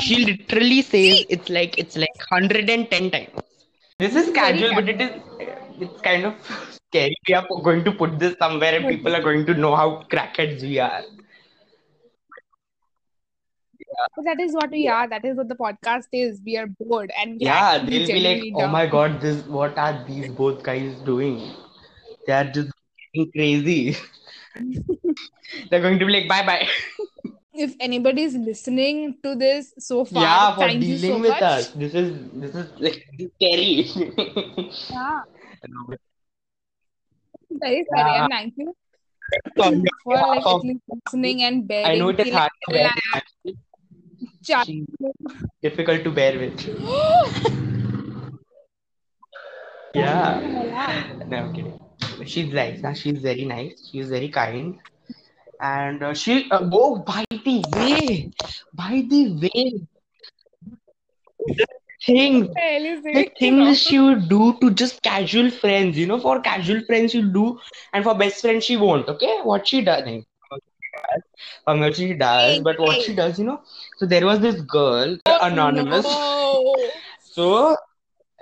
she 0.00 0.24
literally 0.24 0.82
says 0.82 1.24
it's 1.28 1.48
like 1.48 1.78
it's 1.78 1.96
like 1.96 2.16
110 2.30 3.10
times. 3.10 3.30
This 3.98 4.14
is 4.14 4.32
casual 4.32 4.74
but 4.74 4.88
it 4.88 5.00
is 5.00 5.10
it's 5.80 6.00
kind 6.02 6.24
of 6.24 6.34
scary. 6.90 7.16
We 7.28 7.34
are 7.34 7.46
going 7.62 7.84
to 7.84 7.92
put 7.92 8.18
this 8.18 8.36
somewhere 8.38 8.74
and 8.74 8.88
people 8.88 9.14
are 9.14 9.22
going 9.22 9.46
to 9.46 9.54
know 9.54 9.74
how 9.76 10.04
crackheads 10.10 10.62
we 10.62 10.78
are. 10.78 11.02
But 14.16 14.24
that 14.24 14.40
is 14.40 14.52
what 14.54 14.70
we 14.70 14.88
are. 14.88 15.08
That 15.08 15.24
is 15.24 15.36
what 15.36 15.48
the 15.48 15.54
podcast 15.54 16.08
is. 16.12 16.40
We 16.44 16.56
are 16.56 16.66
bored 16.66 17.10
and 17.18 17.40
yeah 17.40 17.78
they'll 17.78 18.10
be 18.12 18.20
like 18.20 18.42
genuinely 18.42 18.52
oh 18.54 18.66
my 18.66 18.86
god 18.86 19.20
this 19.20 19.44
what 19.46 19.78
are 19.78 20.04
these 20.06 20.28
both 20.28 20.62
guys 20.62 20.94
doing? 21.10 21.52
They 22.26 22.32
are 22.32 22.44
just 22.44 22.70
getting 23.14 23.30
crazy 23.32 23.96
they're 25.70 25.80
going 25.80 25.98
to 25.98 26.06
be 26.06 26.12
like 26.12 26.28
bye 26.28 26.44
bye 26.44 26.66
if 27.58 27.74
anybody 27.80 28.22
is 28.22 28.34
listening 28.36 29.16
to 29.22 29.34
this 29.34 29.74
so 29.78 30.04
far, 30.04 30.22
Yeah, 30.22 30.54
for 30.54 30.60
thank 30.60 30.82
you 30.84 30.96
so 30.98 31.18
with 31.18 31.30
much. 31.30 31.42
us. 31.42 31.68
This 31.74 31.94
is 31.94 32.14
this 32.32 32.54
is 32.54 32.66
like 32.78 33.02
scary. 33.34 33.82
Yeah, 34.94 35.20
very 37.50 37.82
scary. 37.90 38.12
Yeah. 38.14 38.26
And 38.30 38.32
thank 38.36 38.54
you 38.56 38.72
for 40.04 40.14
like 40.14 40.46
at 40.46 40.62
least 40.62 40.80
listening 40.86 41.42
and 41.42 41.66
bearing. 41.66 41.90
I 41.90 41.98
know 41.98 42.08
it 42.10 42.20
is 42.20 42.32
hard 42.32 42.50
to 42.62 42.72
bear 42.72 42.86
I 42.86 42.92
with 42.94 42.94
am 42.94 43.18
actually. 43.18 43.58
charged. 44.44 44.68
She's 44.68 44.86
difficult 45.62 46.04
to 46.04 46.10
bear 46.12 46.38
with. 46.38 46.54
Yeah. 49.94 50.38
Oh, 50.44 50.64
yeah. 50.64 51.12
No, 51.26 51.36
I'm 51.38 51.52
kidding. 51.54 51.80
She's 52.26 52.52
nice. 52.52 52.80
huh? 52.82 52.94
She's 52.94 53.18
very 53.20 53.44
nice. 53.44 53.88
She's 53.90 54.08
very 54.08 54.28
kind. 54.28 54.78
And 55.60 56.02
uh, 56.02 56.14
she, 56.14 56.48
uh, 56.50 56.68
oh, 56.72 56.98
by 56.98 57.24
the 57.30 57.64
way, 57.74 58.30
by 58.74 59.02
the 59.08 59.34
way, 59.40 59.86
the 61.46 61.66
things, 62.06 62.48
the 63.12 63.24
things 63.38 63.78
she 63.80 63.98
would 63.98 64.28
do 64.28 64.56
to 64.60 64.70
just 64.70 65.02
casual 65.02 65.50
friends, 65.50 65.96
you 65.98 66.06
know, 66.06 66.18
for 66.18 66.40
casual 66.40 66.80
friends 66.84 67.12
she'll 67.12 67.32
do, 67.32 67.58
and 67.92 68.04
for 68.04 68.14
best 68.14 68.40
friends 68.40 68.64
she 68.64 68.76
won't. 68.76 69.08
Okay, 69.08 69.40
what 69.42 69.66
she 69.66 69.82
does, 69.82 70.02
Pankaj, 71.66 71.94
she 71.94 72.14
does, 72.14 72.60
but 72.60 72.78
what 72.78 73.00
she 73.00 73.14
does, 73.14 73.38
you 73.38 73.44
know, 73.44 73.60
so 73.96 74.06
there 74.06 74.26
was 74.26 74.40
this 74.40 74.60
girl, 74.62 75.16
Oh 75.26 75.38
anonymous. 75.42 76.04
no. 76.04 76.90
So 77.20 77.76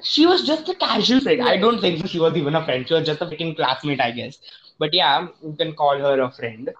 she 0.07 0.27
was 0.27 0.47
just 0.47 0.69
a 0.69 0.75
casual 0.75 1.21
friend. 1.21 1.43
I 1.43 1.57
don't 1.57 1.81
think 1.81 2.07
she 2.09 2.19
was 2.19 2.37
even 2.37 2.55
a 2.55 2.65
friend. 2.65 2.87
She 2.87 2.95
was 2.95 3.07
just 3.07 3.21
a 3.23 3.27
freaking 3.27 3.57
classmate, 3.57 4.01
I 4.01 4.11
guess. 4.13 4.39
But 4.79 4.95
yeah, 4.95 5.29
you 5.43 5.55
can 5.59 5.75
call 5.75 5.99
her 5.99 6.21
a 6.21 6.31
friend. 6.31 6.71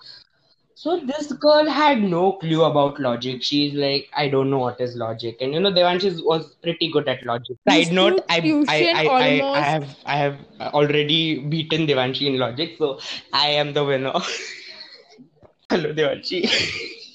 So 0.75 0.99
this 1.01 1.33
girl 1.33 1.67
had 1.69 2.03
no 2.03 2.33
clue 2.35 2.65
about 2.65 3.01
logic. 3.01 3.43
She's 3.43 3.75
like, 3.75 4.09
I 4.17 4.29
don't 4.29 4.51
know 4.51 4.59
what 4.59 4.81
is 4.81 4.97
logic. 4.97 5.39
And 5.41 5.53
you 5.55 5.61
know, 5.61 5.73
Devanshi 5.73 6.23
was 6.25 6.55
pretty 6.63 6.91
good 6.91 7.09
at 7.09 7.25
logic. 7.25 7.57
Side 7.69 7.93
note, 7.93 8.21
I 8.29 8.57
I, 8.69 8.77
I, 8.93 9.13
I, 9.29 9.49
I 9.55 9.61
have 9.75 9.97
I 10.07 10.17
have 10.17 10.39
already 10.75 11.39
beaten 11.41 11.87
Devanshi 11.87 12.27
in 12.27 12.39
logic, 12.39 12.77
so 12.79 12.99
I 13.33 13.49
am 13.49 13.73
the 13.75 13.85
winner. 13.85 14.13
Hello, 15.71 15.93
Devanshi. 15.95 16.41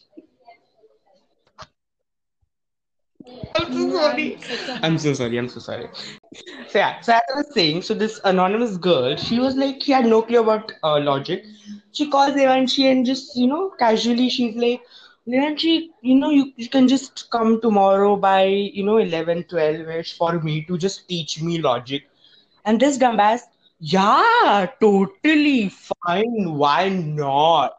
I'm 3.55 3.71
so 3.73 3.89
sorry. 3.91 4.35
are 4.35 4.41
such 4.41 4.67
a 4.69 4.79
I'm 4.85 4.97
so 4.97 5.13
sorry. 5.13 5.37
I'm 5.37 5.49
so 5.49 5.59
sorry. 5.59 5.87
So 6.67 6.79
yeah, 6.79 6.99
so 7.01 7.13
as 7.13 7.21
I 7.33 7.37
was 7.37 7.53
saying, 7.53 7.81
so 7.83 7.93
this 7.93 8.19
anonymous 8.23 8.77
girl, 8.77 9.15
she 9.15 9.39
was 9.39 9.55
like, 9.55 9.81
she 9.81 9.91
had 9.91 10.05
no 10.05 10.21
clue 10.21 10.39
about 10.41 10.71
uh, 10.83 10.99
logic. 10.99 11.43
She 11.91 12.09
calls 12.09 12.31
Devanshi 12.33 12.91
and 12.91 13.05
just, 13.05 13.35
you 13.35 13.47
know, 13.47 13.71
casually, 13.79 14.29
she's 14.29 14.55
like, 14.55 14.81
Devanshi, 15.27 15.89
you 16.01 16.15
know, 16.15 16.29
you, 16.29 16.51
you 16.55 16.69
can 16.69 16.87
just 16.87 17.29
come 17.31 17.61
tomorrow 17.61 18.15
by, 18.15 18.43
you 18.45 18.83
know, 18.83 18.97
11, 18.97 19.43
12 19.45 19.87
ish 19.89 20.17
for 20.17 20.39
me 20.39 20.63
to 20.65 20.77
just 20.77 21.07
teach 21.07 21.41
me 21.41 21.59
logic. 21.59 22.03
And 22.65 22.79
this 22.79 22.97
dumbass, 22.97 23.41
yeah, 23.79 24.67
totally 24.79 25.69
fine. 25.69 26.55
Why 26.55 26.89
not? 26.89 27.77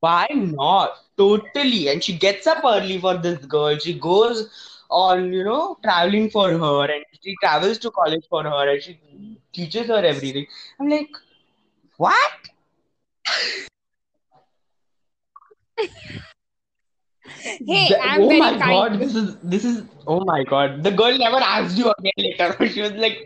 Why 0.00 0.26
not? 0.30 0.98
Totally. 1.16 1.88
And 1.88 2.02
she 2.02 2.16
gets 2.16 2.46
up 2.46 2.64
early 2.64 2.98
for 2.98 3.16
this 3.16 3.44
girl. 3.46 3.76
She 3.78 3.98
goes 3.98 4.48
on, 5.02 5.32
you 5.32 5.44
know, 5.44 5.76
traveling 5.82 6.30
for 6.30 6.48
her 6.50 6.84
and 6.94 7.04
she 7.22 7.34
travels 7.42 7.78
to 7.78 7.90
college 7.90 8.24
for 8.30 8.42
her 8.44 8.68
and 8.72 8.82
she 8.82 8.98
teaches 9.52 9.86
her 9.88 10.04
everything. 10.04 10.46
I'm 10.80 10.88
like, 10.88 11.10
what? 11.96 12.30
Hey, 17.66 17.88
The- 17.88 17.98
I'm 18.02 18.20
oh 18.22 18.28
very 18.28 18.40
my 18.40 18.58
kind. 18.58 18.88
god, 18.90 18.98
this 19.00 19.14
is 19.14 19.36
this 19.42 19.64
is 19.64 19.82
oh 20.06 20.20
my 20.24 20.44
god. 20.44 20.82
The 20.82 20.90
girl 20.90 21.16
never 21.18 21.36
asked 21.36 21.76
you 21.78 21.92
again 21.98 22.12
later. 22.18 22.68
She 22.74 22.82
was 22.82 22.92
like, 22.92 23.18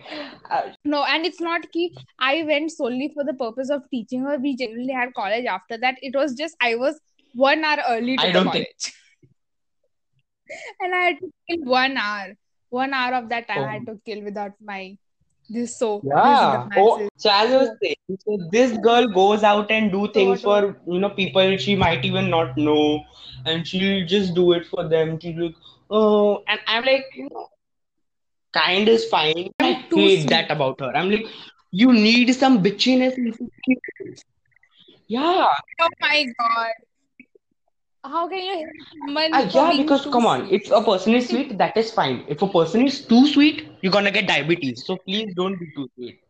uh, 0.51 0.63
No, 0.85 1.05
and 1.05 1.27
it's 1.27 1.41
not 1.41 1.71
key. 1.73 1.95
I 2.19 2.43
went 2.45 2.71
solely 2.71 3.11
for 3.15 3.25
the 3.25 3.35
purpose 3.35 3.71
of 3.71 3.83
teaching 3.91 4.23
her. 4.25 4.39
We 4.39 4.57
generally 4.57 4.93
had 4.93 5.15
college 5.15 5.47
after 5.47 5.79
that. 5.79 5.97
It 6.03 6.15
was 6.15 6.35
just 6.35 6.57
I 6.61 6.75
was 6.77 7.01
one 7.35 7.65
hour 7.65 7.79
early 7.89 8.17
to 8.17 8.23
I 8.27 8.31
the 8.33 8.33
don't 8.33 8.51
think. 8.51 8.69
And 10.81 10.95
I 10.95 10.99
had 10.99 11.19
to 11.21 11.33
kill 11.49 11.65
one 11.65 11.97
hour. 11.97 12.35
One 12.71 12.93
hour 12.93 13.15
of 13.15 13.29
that 13.31 13.49
time 13.49 13.59
I 13.65 13.67
Oh. 13.67 13.71
had 13.71 13.87
to 13.87 14.01
kill 14.05 14.23
without 14.23 14.53
my 14.63 14.97
this 15.51 15.79
so 15.79 16.03
Yeah. 16.05 16.67
Oh, 16.77 17.09
so 17.17 17.31
as 17.31 17.51
I 17.53 17.57
was 17.57 17.71
saying, 17.83 18.19
so 18.25 18.39
this 18.53 18.77
girl 18.79 19.07
goes 19.09 19.43
out 19.43 19.71
and 19.71 19.91
do 19.91 20.07
things 20.09 20.43
for 20.43 20.77
you 20.87 20.99
know 20.99 21.11
people 21.11 21.57
she 21.57 21.75
might 21.75 22.05
even 22.05 22.29
not 22.31 22.57
know, 22.57 23.05
and 23.47 23.67
she'll 23.67 24.07
just 24.07 24.35
do 24.35 24.53
it 24.53 24.67
for 24.67 24.87
them. 24.89 25.19
She'll 25.19 25.45
like, 25.45 25.55
oh, 25.91 26.43
and 26.47 26.61
I'm 26.67 26.85
like, 26.85 27.07
you 27.15 27.29
know, 27.31 27.49
kind 28.53 28.89
is 28.89 29.07
fine. 29.07 29.51
I 29.61 29.73
hate 29.95 30.29
that 30.29 30.51
about 30.51 30.81
her. 30.81 30.95
I'm 30.95 31.11
like, 31.11 31.27
you 31.71 31.93
need 31.93 32.33
some 32.35 32.63
bitchiness. 32.63 33.17
Yeah. 35.07 35.49
Oh 35.81 35.89
my 36.01 36.27
god. 36.39 36.73
How 38.09 38.29
can 38.29 38.43
you 38.45 38.73
someone 38.93 39.35
Ah, 39.35 39.49
yeah, 39.53 39.73
because 39.77 40.07
come 40.07 40.27
on, 40.27 40.47
sweet? 40.47 40.51
if 40.51 40.71
a 40.71 40.83
person 40.83 41.15
is 41.15 41.29
sweet, 41.29 41.57
that 41.59 41.77
is 41.77 41.91
fine. 41.93 42.25
If 42.29 42.43
a 42.43 42.49
person 42.49 42.87
is 42.87 43.05
too 43.07 43.27
sweet, 43.27 43.69
you're 43.81 43.93
gonna 43.93 44.11
get 44.11 44.27
diabetes. 44.27 44.85
So 44.87 44.97
please 45.07 45.35
don't 45.35 45.59
be 45.59 45.67
too 45.77 45.89
sweet. 45.95 46.21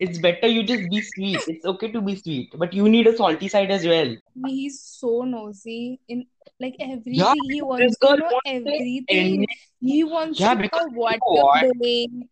It's 0.00 0.18
better 0.18 0.46
you 0.48 0.62
just 0.64 0.88
be 0.90 1.00
sweet. 1.02 1.44
It's 1.46 1.64
okay 1.64 1.90
to 1.92 2.00
be 2.00 2.16
sweet, 2.16 2.52
but 2.56 2.72
you 2.74 2.88
need 2.88 3.06
a 3.06 3.16
salty 3.16 3.48
side 3.48 3.70
as 3.70 3.86
well. 3.86 4.16
He's 4.34 4.80
so 4.82 5.22
nosy 5.24 6.00
in 6.08 6.26
like 6.60 6.76
Yeah, 7.10 7.32
everything. 7.32 7.42
He 7.44 7.62
wants 7.62 7.98
to 7.98 8.14
know 8.14 8.32
everything. 8.44 9.46
He 9.80 10.04
wants 10.04 10.44
Yeah, 10.44 10.54
to 10.54 10.56
because 10.56 10.72
know 10.72 10.88
what 10.90 11.22
you're 11.30 11.52
doing. 11.60 12.28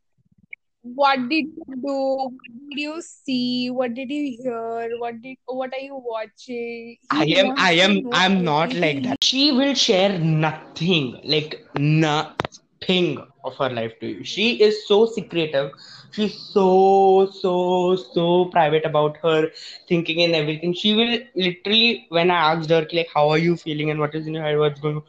What 0.83 1.29
did 1.29 1.47
you 1.57 1.65
do? 1.83 1.97
What 2.31 2.33
did 2.71 2.79
you 2.79 3.03
see? 3.03 3.71
What 3.71 3.95
did 3.95 4.11
you 4.11 4.37
hear? 4.43 4.91
What 4.99 5.21
did 5.23 5.37
what 5.47 5.73
are 5.75 5.81
you 5.81 5.97
watching? 6.05 6.97
I 7.11 7.25
am, 7.25 7.53
I 7.57 7.73
am, 7.73 8.03
I'm 8.13 8.45
not 8.45 8.73
like 8.75 9.03
that. 9.05 9.23
She 9.23 9.53
will 9.53 9.75
share 9.75 10.19
nothing, 10.19 11.21
like 11.25 11.65
nothing 11.75 13.27
of 13.45 13.57
her 13.57 13.69
life 13.69 13.93
to 14.01 14.07
you. 14.07 14.25
She 14.25 14.63
is 14.63 14.87
so 14.87 15.07
secretive. 15.07 15.71
She's 16.13 16.35
so, 16.35 17.31
so, 17.31 17.97
so 17.97 18.47
private 18.47 18.85
about 18.85 19.17
her 19.23 19.51
thinking 19.89 20.23
and 20.23 20.35
everything. 20.35 20.73
She 20.75 20.95
will 20.95 21.19
literally, 21.35 22.07
when 22.09 22.31
I 22.31 22.53
asked 22.55 22.71
her, 22.71 22.87
like, 22.93 23.09
how 23.15 23.29
are 23.29 23.39
you 23.39 23.57
feeling 23.57 23.91
and 23.91 24.01
what 24.01 24.15
is 24.15 24.27
in 24.27 24.35
your 24.35 24.43
head, 24.43 24.59
what's 24.59 24.81
going 24.81 24.97
on, 24.97 25.03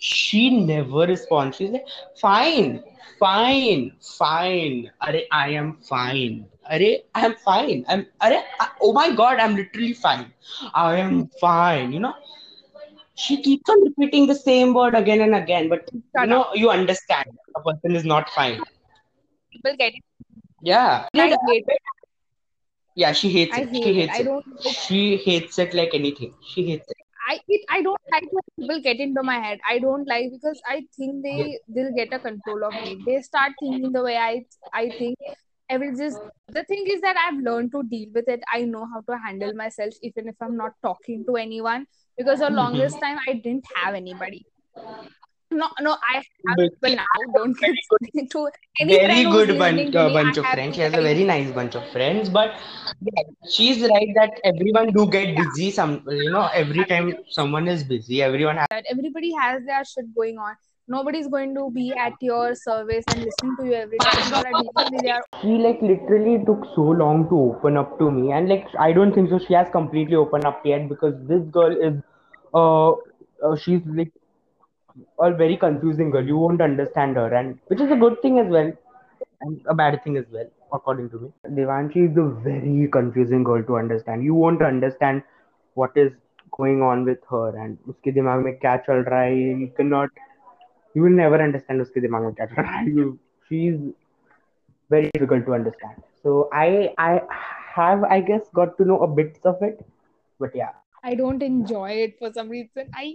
she 0.00 0.50
never 0.64 1.06
responds. 1.06 1.56
She's 1.58 1.70
like, 1.70 1.86
fine, 2.20 2.82
fine, 3.18 3.92
fine. 4.00 4.90
Are 5.00 5.14
I 5.30 5.50
am 5.50 5.78
fine. 5.82 6.46
Are 6.64 6.80
I 7.14 7.26
am 7.26 7.34
fine. 7.36 7.84
I'm. 7.88 8.06
Are 8.20 8.32
oh 8.82 8.92
my 8.92 9.10
god, 9.14 9.38
I'm 9.38 9.56
literally 9.56 9.92
fine. 9.94 10.32
I 10.74 10.96
am 10.96 11.28
fine. 11.40 11.92
You 11.92 12.00
know, 12.00 12.14
she 13.14 13.42
keeps 13.42 13.68
on 13.70 13.84
repeating 13.84 14.26
the 14.26 14.34
same 14.34 14.74
word 14.74 14.94
again 14.94 15.20
and 15.20 15.34
again, 15.34 15.68
but 15.68 15.90
you 15.92 16.26
know, 16.26 16.46
you 16.54 16.70
understand 16.70 17.26
a 17.56 17.60
person 17.60 17.94
is 17.94 18.04
not 18.04 18.30
fine. 18.30 18.60
People 19.52 19.76
get 19.78 19.92
it. 19.94 20.02
Yeah, 20.62 21.08
I 21.14 21.28
hate 21.28 21.32
uh, 21.32 21.36
it. 21.46 21.82
yeah, 22.94 23.12
she 23.12 23.30
hates 23.30 23.56
I 23.56 23.62
it. 23.62 23.68
She 23.82 23.92
hate 23.92 23.96
it. 23.96 24.10
hates 24.10 24.20
it. 24.20 24.24
don't 24.24 24.44
She 24.62 25.16
hates 25.16 25.58
it 25.58 25.74
like 25.74 25.94
anything. 25.94 26.34
She 26.42 26.66
hates 26.66 26.90
it. 26.90 26.96
I 27.30 27.38
it 27.48 27.62
I 27.70 27.82
don't 27.82 28.00
like 28.12 28.28
when 28.32 28.42
people 28.58 28.80
get 28.82 29.00
into 29.00 29.22
my 29.22 29.38
head. 29.40 29.60
I 29.68 29.78
don't 29.78 30.06
like 30.08 30.30
because 30.32 30.60
I 30.68 30.76
think 30.96 31.22
they 31.24 31.58
they'll 31.68 31.94
get 31.94 32.12
a 32.12 32.20
control 32.20 32.64
of 32.64 32.74
me. 32.84 32.96
They 33.06 33.20
start 33.22 33.52
thinking 33.60 33.92
the 33.92 34.02
way 34.02 34.16
I 34.16 34.44
I 34.74 34.90
think. 34.98 35.16
I 35.70 35.76
will 35.78 35.94
just 35.96 36.20
the 36.48 36.64
thing 36.64 36.84
is 36.88 37.00
that 37.02 37.16
I've 37.16 37.40
learned 37.40 37.72
to 37.72 37.82
deal 37.84 38.08
with 38.14 38.28
it. 38.28 38.42
I 38.52 38.62
know 38.64 38.86
how 38.92 39.02
to 39.10 39.18
handle 39.26 39.54
myself 39.54 39.94
even 40.02 40.28
if 40.28 40.36
I'm 40.40 40.56
not 40.56 40.72
talking 40.82 41.24
to 41.26 41.36
anyone. 41.36 41.86
Because 42.18 42.40
the 42.40 42.50
Mhm. 42.50 42.56
longest 42.62 43.00
time 43.02 43.18
I 43.28 43.34
didn't 43.34 43.66
have 43.76 43.94
anybody. 43.94 44.44
No, 45.52 45.68
no, 45.80 45.96
I 46.08 46.16
have 46.16 46.24
But 46.80 46.92
now. 46.94 47.04
Don't 47.34 47.58
very 47.58 47.76
get 48.14 48.30
to 48.30 48.48
any 48.78 48.96
very 48.98 49.24
good 49.24 49.58
bunch, 49.58 49.94
uh, 49.96 50.08
bunch 50.10 50.36
of 50.36 50.46
friends. 50.46 50.76
She 50.76 50.80
has 50.82 50.94
a 50.94 51.02
very 51.02 51.24
nice 51.24 51.50
bunch 51.50 51.74
of 51.74 51.86
friends, 51.90 52.28
but 52.28 52.54
yeah, 53.02 53.22
she's 53.50 53.80
right 53.82 54.08
that 54.14 54.40
everyone 54.44 54.92
do 54.92 55.08
get 55.10 55.36
busy. 55.36 55.72
Some, 55.72 56.04
you 56.08 56.30
know, 56.30 56.48
every 56.54 56.84
time 56.84 57.14
someone 57.30 57.66
is 57.66 57.82
busy, 57.82 58.22
everyone 58.22 58.58
has. 58.58 58.66
that 58.70 58.84
everybody 58.88 59.32
has 59.40 59.64
their 59.64 59.84
shit 59.84 60.14
going 60.14 60.38
on. 60.38 60.54
Nobody's 60.86 61.26
going 61.26 61.54
to 61.54 61.70
be 61.72 61.92
at 61.92 62.14
your 62.20 62.54
service 62.54 63.04
and 63.08 63.24
listen 63.24 63.56
to 63.58 63.66
you 63.66 63.74
every 63.74 63.98
time. 63.98 64.22
People 64.22 64.38
are 64.38 64.52
dealing 64.52 64.92
with 64.92 65.02
their 65.02 65.20
She 65.42 65.48
like 65.48 65.82
literally 65.82 66.44
took 66.44 66.64
so 66.76 66.82
long 66.82 67.28
to 67.28 67.36
open 67.56 67.76
up 67.76 67.98
to 67.98 68.10
me, 68.10 68.30
and 68.30 68.48
like 68.48 68.68
I 68.78 68.92
don't 68.92 69.12
think 69.12 69.30
so. 69.30 69.40
She 69.40 69.54
has 69.54 69.68
completely 69.72 70.14
opened 70.14 70.44
up 70.44 70.64
yet 70.64 70.88
because 70.88 71.14
this 71.26 71.42
girl 71.50 71.76
is, 71.76 71.94
uh, 72.54 72.90
uh 73.46 73.56
she's 73.56 73.80
like 73.86 74.12
a 75.19 75.31
very 75.31 75.57
confusing 75.57 76.09
girl. 76.09 76.23
You 76.23 76.37
won't 76.37 76.61
understand 76.61 77.17
her, 77.17 77.33
and 77.33 77.59
which 77.67 77.81
is 77.81 77.91
a 77.91 77.95
good 77.95 78.21
thing 78.21 78.39
as 78.39 78.47
well, 78.47 78.71
and 79.41 79.61
a 79.67 79.73
bad 79.73 80.03
thing 80.03 80.17
as 80.17 80.25
well, 80.31 80.49
according 80.73 81.09
to 81.11 81.19
me. 81.19 81.31
Devanshi 81.61 82.11
is 82.11 82.17
a 82.17 82.29
very 82.49 82.87
confusing 82.91 83.43
girl 83.43 83.63
to 83.63 83.77
understand. 83.77 84.23
You 84.23 84.35
won't 84.35 84.61
understand 84.61 85.23
what 85.73 85.91
is 85.95 86.11
going 86.57 86.81
on 86.81 87.03
with 87.05 87.19
her 87.31 87.47
and 87.63 87.77
उसके 87.87 88.11
दिमाग 88.11 88.43
में 88.43 88.53
क्या 88.57 88.75
चल 88.87 89.03
रहा 89.07 89.21
है 89.21 89.35
you 89.61 89.69
cannot 89.79 90.09
you 90.95 91.03
will 91.05 91.17
never 91.19 91.41
understand 91.45 91.81
उसके 91.81 92.01
दिमाग 92.01 92.23
में 92.23 92.33
क्या 92.33 92.45
चल 92.45 92.61
रहा 92.61 92.77
है 92.77 92.93
you 92.95 93.17
she's 93.49 93.79
very 94.93 95.09
difficult 95.15 95.45
to 95.49 95.55
understand 95.57 96.01
so 96.23 96.37
I 96.61 96.93
I 97.07 97.11
have 97.75 98.05
I 98.17 98.19
guess 98.29 98.47
got 98.61 98.77
to 98.77 98.87
know 98.91 98.99
a 99.07 99.09
bits 99.19 99.51
of 99.53 99.63
it 99.69 99.83
but 100.39 100.55
yeah 100.61 100.73
I 101.02 101.14
don't 101.14 101.42
enjoy 101.42 101.90
it 102.06 102.14
for 102.18 102.32
some 102.32 102.48
reason. 102.48 102.88
I 102.94 103.14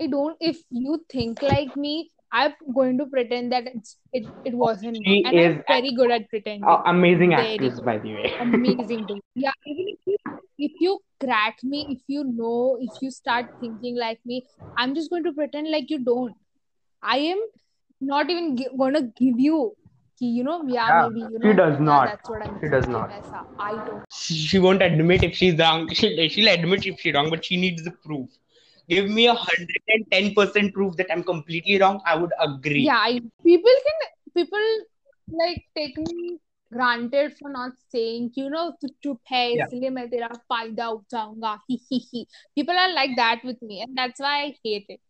I 0.00 0.06
don't 0.06 0.36
if 0.40 0.58
you 0.70 1.04
think 1.10 1.42
like 1.42 1.74
me, 1.76 2.10
I'm 2.32 2.54
going 2.74 2.98
to 2.98 3.06
pretend 3.06 3.52
that 3.52 3.66
it's 3.66 3.96
it, 4.12 4.28
it 4.44 4.54
wasn't 4.54 4.96
She 5.04 5.22
and 5.24 5.38
I'm 5.38 5.50
is 5.52 5.62
very 5.68 5.92
good 5.92 6.10
at 6.10 6.28
pretending. 6.28 6.64
amazing 6.86 7.34
Very 7.34 7.54
actress 7.54 7.80
by 7.80 7.98
the 7.98 8.14
way 8.14 8.32
Amazing 8.40 9.06
yeah, 9.34 9.52
even 9.66 9.86
if 9.88 9.98
you 10.06 10.16
if 10.58 10.72
you 10.80 10.98
crack 11.20 11.58
me, 11.62 11.86
if 11.90 12.02
you 12.06 12.24
know, 12.24 12.78
if 12.80 13.00
you 13.02 13.10
start 13.10 13.46
thinking 13.60 13.96
like 13.98 14.20
me, 14.24 14.46
I'm 14.76 14.94
just 14.94 15.10
going 15.10 15.24
to 15.24 15.32
pretend 15.32 15.70
like 15.70 15.90
you 15.90 15.98
don't. 15.98 16.34
I 17.02 17.18
am 17.18 17.40
not 18.00 18.30
even 18.30 18.56
gonna 18.78 19.02
give 19.02 19.38
you 19.38 19.74
Ki, 20.18 20.26
you 20.26 20.44
know, 20.44 20.62
yeah, 20.66 21.08
maybe 21.08 21.20
you 21.20 21.38
know. 21.38 21.50
She 21.50 21.56
does 21.56 21.78
not. 21.80 22.08
Yeah, 22.08 22.16
that's 22.16 22.30
what 22.30 22.46
I'm 22.46 22.60
she 22.60 22.68
does 22.68 22.88
not. 22.88 23.10
I 23.58 23.72
don't. 23.84 24.04
She 24.12 24.58
won't 24.58 24.82
admit 24.82 25.22
if 25.22 25.34
she's 25.34 25.58
wrong. 25.58 25.92
She'll, 25.92 26.28
she'll 26.28 26.48
admit 26.48 26.86
if 26.86 27.00
she's 27.00 27.14
wrong, 27.14 27.30
but 27.30 27.44
she 27.44 27.56
needs 27.56 27.82
the 27.82 27.90
proof. 27.90 28.28
Give 28.88 29.10
me 29.10 29.26
a 29.26 29.34
hundred 29.34 29.80
and 29.88 30.10
ten 30.10 30.34
percent 30.34 30.72
proof 30.72 30.96
that 30.96 31.06
I'm 31.10 31.22
completely 31.22 31.78
wrong. 31.80 32.00
I 32.06 32.16
would 32.16 32.32
agree. 32.40 32.82
Yeah, 32.82 32.98
I, 32.98 33.20
people 33.42 33.72
can 33.86 34.08
people 34.34 34.66
like 35.28 35.64
take 35.74 35.98
me 35.98 36.38
granted 36.72 37.34
for 37.38 37.50
not 37.50 37.72
saying 37.90 38.30
you 38.34 38.50
know 38.50 38.64
to 38.80 38.88
chup 39.04 39.18
hai 39.32 39.42
yeah. 39.54 39.66
isliye 39.66 39.90
main 39.98 40.08
tera 40.14 40.30
fayda 40.52 40.86
uthaunga 40.98 41.52
he 41.68 41.76
he 41.88 41.98
he 42.10 42.22
people 42.58 42.80
are 42.84 42.92
like 42.94 43.14
that 43.20 43.44
with 43.50 43.60
me 43.68 43.82
and 43.84 44.00
that's 44.00 44.24
why 44.26 44.34
i 44.46 44.48
hate 44.64 44.88
it 44.94 45.00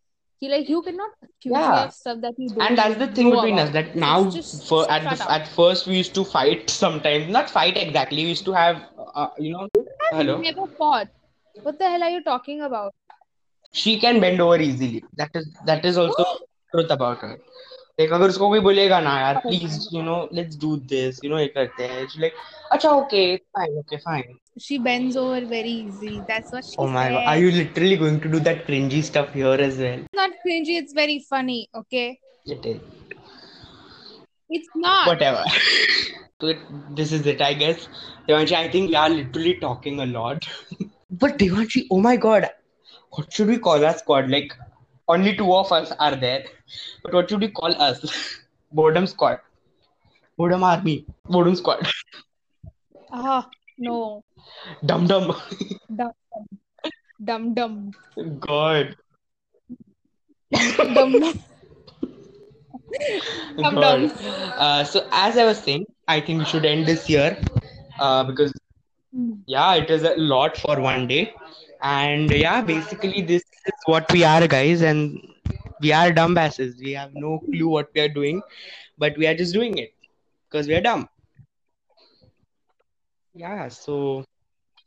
कि 0.42 0.48
like 0.50 0.68
you 0.68 0.82
cannot 0.82 1.12
accuse 1.22 1.54
me 1.54 1.78
of 1.82 1.92
stuff 1.92 2.18
that 2.22 2.34
you 2.38 2.48
don't 2.48 2.62
And 2.66 2.78
that's 2.78 2.96
the 3.02 3.06
thing 3.18 3.30
know 3.30 3.36
between 3.36 3.58
us 3.58 3.70
that 3.76 3.96
now, 3.96 4.30
just 4.30 4.66
for 4.68 4.80
at 4.96 5.04
the 5.10 5.30
at 5.36 5.48
first 5.48 5.86
we 5.86 5.96
used 5.96 6.14
to 6.14 6.24
fight 6.24 6.70
sometimes. 6.70 7.28
Not 7.38 7.50
fight 7.50 7.76
exactly. 7.76 8.24
We 8.24 8.28
used 8.36 8.44
to 8.50 8.52
have, 8.52 8.82
uh, 9.14 9.28
you 9.38 9.52
know, 9.52 9.68
I've 9.76 10.16
hello. 10.18 10.38
never 10.48 10.66
fought 10.78 11.08
what 11.62 11.78
the 11.78 11.88
hell 11.94 12.02
are 12.02 12.10
you 12.10 12.22
talking 12.22 12.60
about 12.62 12.92
She 13.72 13.98
can 14.00 14.20
bend 14.20 14.40
over 14.40 14.58
easily. 14.60 15.04
That 15.16 15.30
is 15.34 15.48
that 15.66 15.84
is 15.84 15.98
also 15.98 16.24
truth 16.74 16.90
about 16.90 17.18
her. 17.18 17.38
Like 17.98 18.10
अगर 18.12 18.28
उसको 18.28 18.48
कोई 18.48 18.60
बोलेगा 18.60 18.98
ना 19.00 19.18
यार 19.20 19.40
please 19.42 19.76
you 19.92 20.02
know 20.06 20.16
let's 20.38 20.56
do 20.64 20.72
this 20.88 21.20
you 21.24 21.30
know 21.32 21.38
ये 21.40 21.46
करते 21.54 21.84
हैं 21.92 22.06
she's 22.06 22.20
like 22.24 22.34
अच्छा 22.72 22.90
fine 24.08 24.34
she 24.64 24.78
bends 24.78 25.16
over 25.16 25.40
very 25.52 25.72
easily 25.84 26.20
that's 26.28 26.52
what 26.56 26.66
she 26.66 26.76
oh 26.78 26.88
my 26.88 27.04
god 27.10 27.22
are 27.22 27.36
said 27.36 27.42
you 27.42 27.50
literally 27.56 27.96
going 28.02 28.20
to 28.20 28.32
do 28.34 28.40
that 28.48 28.66
cringy 28.66 29.02
stuff 29.08 29.32
here 29.32 29.56
as 29.68 29.78
well 29.84 30.04
it's 30.04 30.20
not 30.20 30.36
cringy 30.44 30.76
it's 30.82 30.94
very 31.00 31.18
funny 31.30 31.58
okay 31.74 32.18
it 32.56 32.68
is 32.72 32.80
it's 34.50 34.68
not 34.74 35.08
whatever 35.08 35.44
so 36.40 36.48
it, 36.48 36.58
this 37.00 37.12
is 37.12 37.26
it 37.26 37.40
I 37.40 37.52
guess 37.54 37.88
Devanshi 38.28 38.56
I 38.60 38.68
think 38.76 38.90
we 38.90 38.96
are 38.96 39.10
literally 39.10 39.54
talking 39.66 40.00
a 40.00 40.06
lot 40.06 40.48
but 41.10 41.38
Devanshi 41.38 41.86
oh 41.90 42.00
my 42.00 42.16
god 42.16 42.50
what 43.10 43.32
should 43.32 43.48
we 43.48 43.58
call 43.58 43.84
our 43.84 43.96
squad 44.04 44.30
like 44.30 44.56
only 45.08 45.36
two 45.36 45.54
of 45.54 45.72
us 45.72 45.92
are 45.98 46.16
there. 46.16 46.44
But 47.02 47.14
what 47.14 47.30
should 47.30 47.40
we 47.40 47.48
call 47.48 47.74
us? 47.80 48.38
Boredom 48.72 49.06
squad. 49.06 49.40
Boredom 50.36 50.64
army. 50.64 51.06
Boredom 51.24 51.56
squad. 51.56 51.86
Ah 53.10 53.48
no. 53.78 54.22
Dum 54.84 55.06
dum. 55.06 55.34
Dum 57.24 57.54
dum. 57.54 57.92
Dum 58.16 58.38
god. 58.38 58.96
Dum 60.94 61.20
dum. 61.20 61.38
Dum 63.56 63.74
God. 63.74 64.10
Uh, 64.56 64.84
so 64.84 65.06
as 65.12 65.36
I 65.36 65.44
was 65.44 65.58
saying, 65.58 65.86
I 66.08 66.20
think 66.20 66.40
we 66.40 66.44
should 66.44 66.64
end 66.64 66.86
this 66.86 67.08
year 67.08 67.38
uh, 67.98 68.24
because 68.24 68.52
yeah, 69.46 69.74
it 69.74 69.90
is 69.90 70.02
a 70.02 70.14
lot 70.16 70.56
for 70.56 70.80
one 70.80 71.06
day, 71.06 71.34
and 71.82 72.30
yeah, 72.30 72.60
basically 72.62 73.22
this 73.22 73.42
is 73.66 73.72
what 73.86 74.10
we 74.12 74.24
are, 74.24 74.46
guys, 74.46 74.82
and 74.82 75.18
we 75.80 75.92
are 75.92 76.10
dumbasses. 76.10 76.78
We 76.80 76.92
have 76.92 77.14
no 77.14 77.38
clue 77.52 77.68
what 77.68 77.88
we 77.94 78.00
are 78.02 78.08
doing, 78.08 78.42
but 78.98 79.16
we 79.16 79.26
are 79.26 79.34
just 79.34 79.54
doing 79.54 79.78
it 79.78 79.92
because 80.48 80.68
we 80.68 80.74
are 80.74 80.80
dumb. 80.80 81.08
Yeah, 83.34 83.68
so 83.68 84.24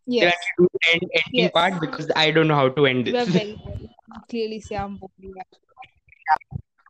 yes 0.06 0.20
can 0.20 0.30
I 0.30 0.36
do 0.58 0.68
the 0.74 0.80
end, 0.94 1.02
ending 1.26 1.50
Yes. 1.52 1.52
part 1.52 1.80
because 1.82 2.12
I 2.16 2.32
don't 2.32 2.48
know 2.48 2.56
how 2.56 2.70
to 2.70 2.86
end 2.86 3.06
this. 3.06 3.28
very, 3.30 3.60
very 3.66 3.90
clearly 4.30 4.60
say 4.60 4.76
I'm 4.76 4.98
boring. 4.98 5.36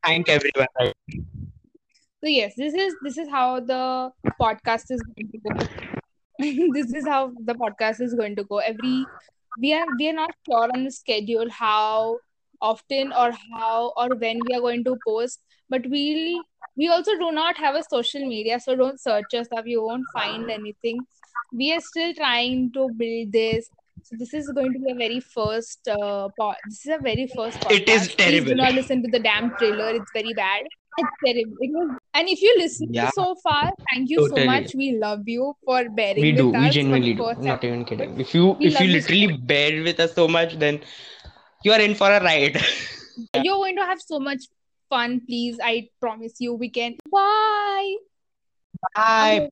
Thank 0.04 0.30
everyone. 0.30 0.68
So 2.22 2.28
yes, 2.30 2.54
this 2.56 2.74
is 2.74 2.96
this 3.02 3.18
is 3.18 3.30
how 3.30 3.60
the 3.60 4.12
podcast 4.42 4.92
is 4.92 5.04
going 5.04 5.32
to 5.32 5.40
go. 5.40 5.52
this 6.74 6.94
is 6.94 7.08
how 7.08 7.32
the 7.44 7.54
podcast 7.56 8.02
is 8.02 8.14
going 8.14 8.36
to 8.36 8.44
go. 8.44 8.58
Every 8.60 9.10
we 9.60 9.74
are 9.74 9.86
we 9.98 10.10
are 10.10 10.14
not 10.14 10.32
sure 10.46 10.70
on 10.74 10.84
the 10.86 10.92
schedule 10.92 11.50
how 11.50 12.18
often 12.62 13.12
or 13.14 13.32
how 13.32 13.94
or 13.98 14.10
when 14.16 14.40
we 14.48 14.54
are 14.56 14.62
going 14.62 14.84
to 14.86 14.96
post, 15.08 15.40
but 15.70 15.86
we 15.90 16.44
we 16.78 16.88
also 16.88 17.16
do 17.18 17.32
not 17.32 17.58
have 17.58 17.76
a 17.76 17.84
social 17.84 18.26
media, 18.26 18.60
so 18.60 18.76
don't 18.76 19.00
search 19.00 19.34
us 19.34 19.48
up. 19.56 19.68
You 19.68 19.84
won't 19.84 20.08
find 20.14 20.50
anything. 20.50 21.06
We 21.52 21.74
are 21.74 21.82
still 21.82 22.14
trying 22.14 22.72
to 22.74 22.90
build 22.90 23.32
this. 23.34 23.70
So 24.04 24.16
this 24.18 24.34
is 24.34 24.50
going 24.52 24.74
to 24.74 24.80
be 24.80 24.92
a 24.92 24.96
very 24.96 25.20
first 25.20 25.88
uh, 25.88 26.30
po- 26.40 26.56
this 26.66 26.86
is 26.86 26.94
a 26.98 27.02
very 27.02 27.28
first 27.36 27.60
podcast. 27.60 27.82
It 27.82 27.90
is 27.90 28.08
Please 28.08 28.16
terrible. 28.18 28.50
do 28.52 28.56
not 28.56 28.74
listen 28.74 29.04
to 29.04 29.10
the 29.12 29.20
damn 29.20 29.56
trailer. 29.58 29.90
It's 29.90 30.12
very 30.14 30.34
bad. 30.34 30.64
Terrible. 31.26 31.58
It 31.60 31.72
was, 31.74 31.98
and 32.14 32.30
if 32.30 32.42
you 32.42 32.56
listen 32.58 32.90
Yeah. 32.92 33.10
so 33.12 33.36
far, 33.44 33.72
thank 33.92 34.10
you 34.10 34.18
Totally. 34.18 34.42
so 34.42 34.46
much. 34.46 34.76
We 34.76 34.98
love 34.98 35.28
you 35.28 35.56
for 35.66 35.90
bearing 35.90 36.22
we 36.22 36.32
with 36.32 36.38
do 36.38 36.56
us. 36.56 36.62
we 36.62 36.70
genuinely 36.70 37.14
do 37.14 37.34
not 37.38 37.64
even 37.64 37.86
kidding 37.86 38.20
if 38.20 38.34
you 38.34 38.56
We 38.60 38.68
if 38.68 38.80
you 38.80 38.88
literally 38.88 39.38
bear 39.38 39.84
with 39.84 40.00
us 40.00 40.14
so 40.14 40.28
much 40.28 40.58
then 40.60 40.82
you 41.64 41.72
are 41.72 41.80
in 41.80 41.96
for 41.96 42.12
a 42.12 42.22
ride 42.24 42.62
You're 43.34 43.56
going 43.56 43.76
to 43.76 43.84
have 43.84 44.02
so 44.02 44.20
much 44.20 44.46
fun. 44.90 45.22
Please, 45.26 45.60
I 45.62 45.90
promise 46.00 46.34
you. 46.40 46.54
We 46.54 46.70
can. 46.70 46.96
Bye. 47.12 47.96
bye 48.96 49.50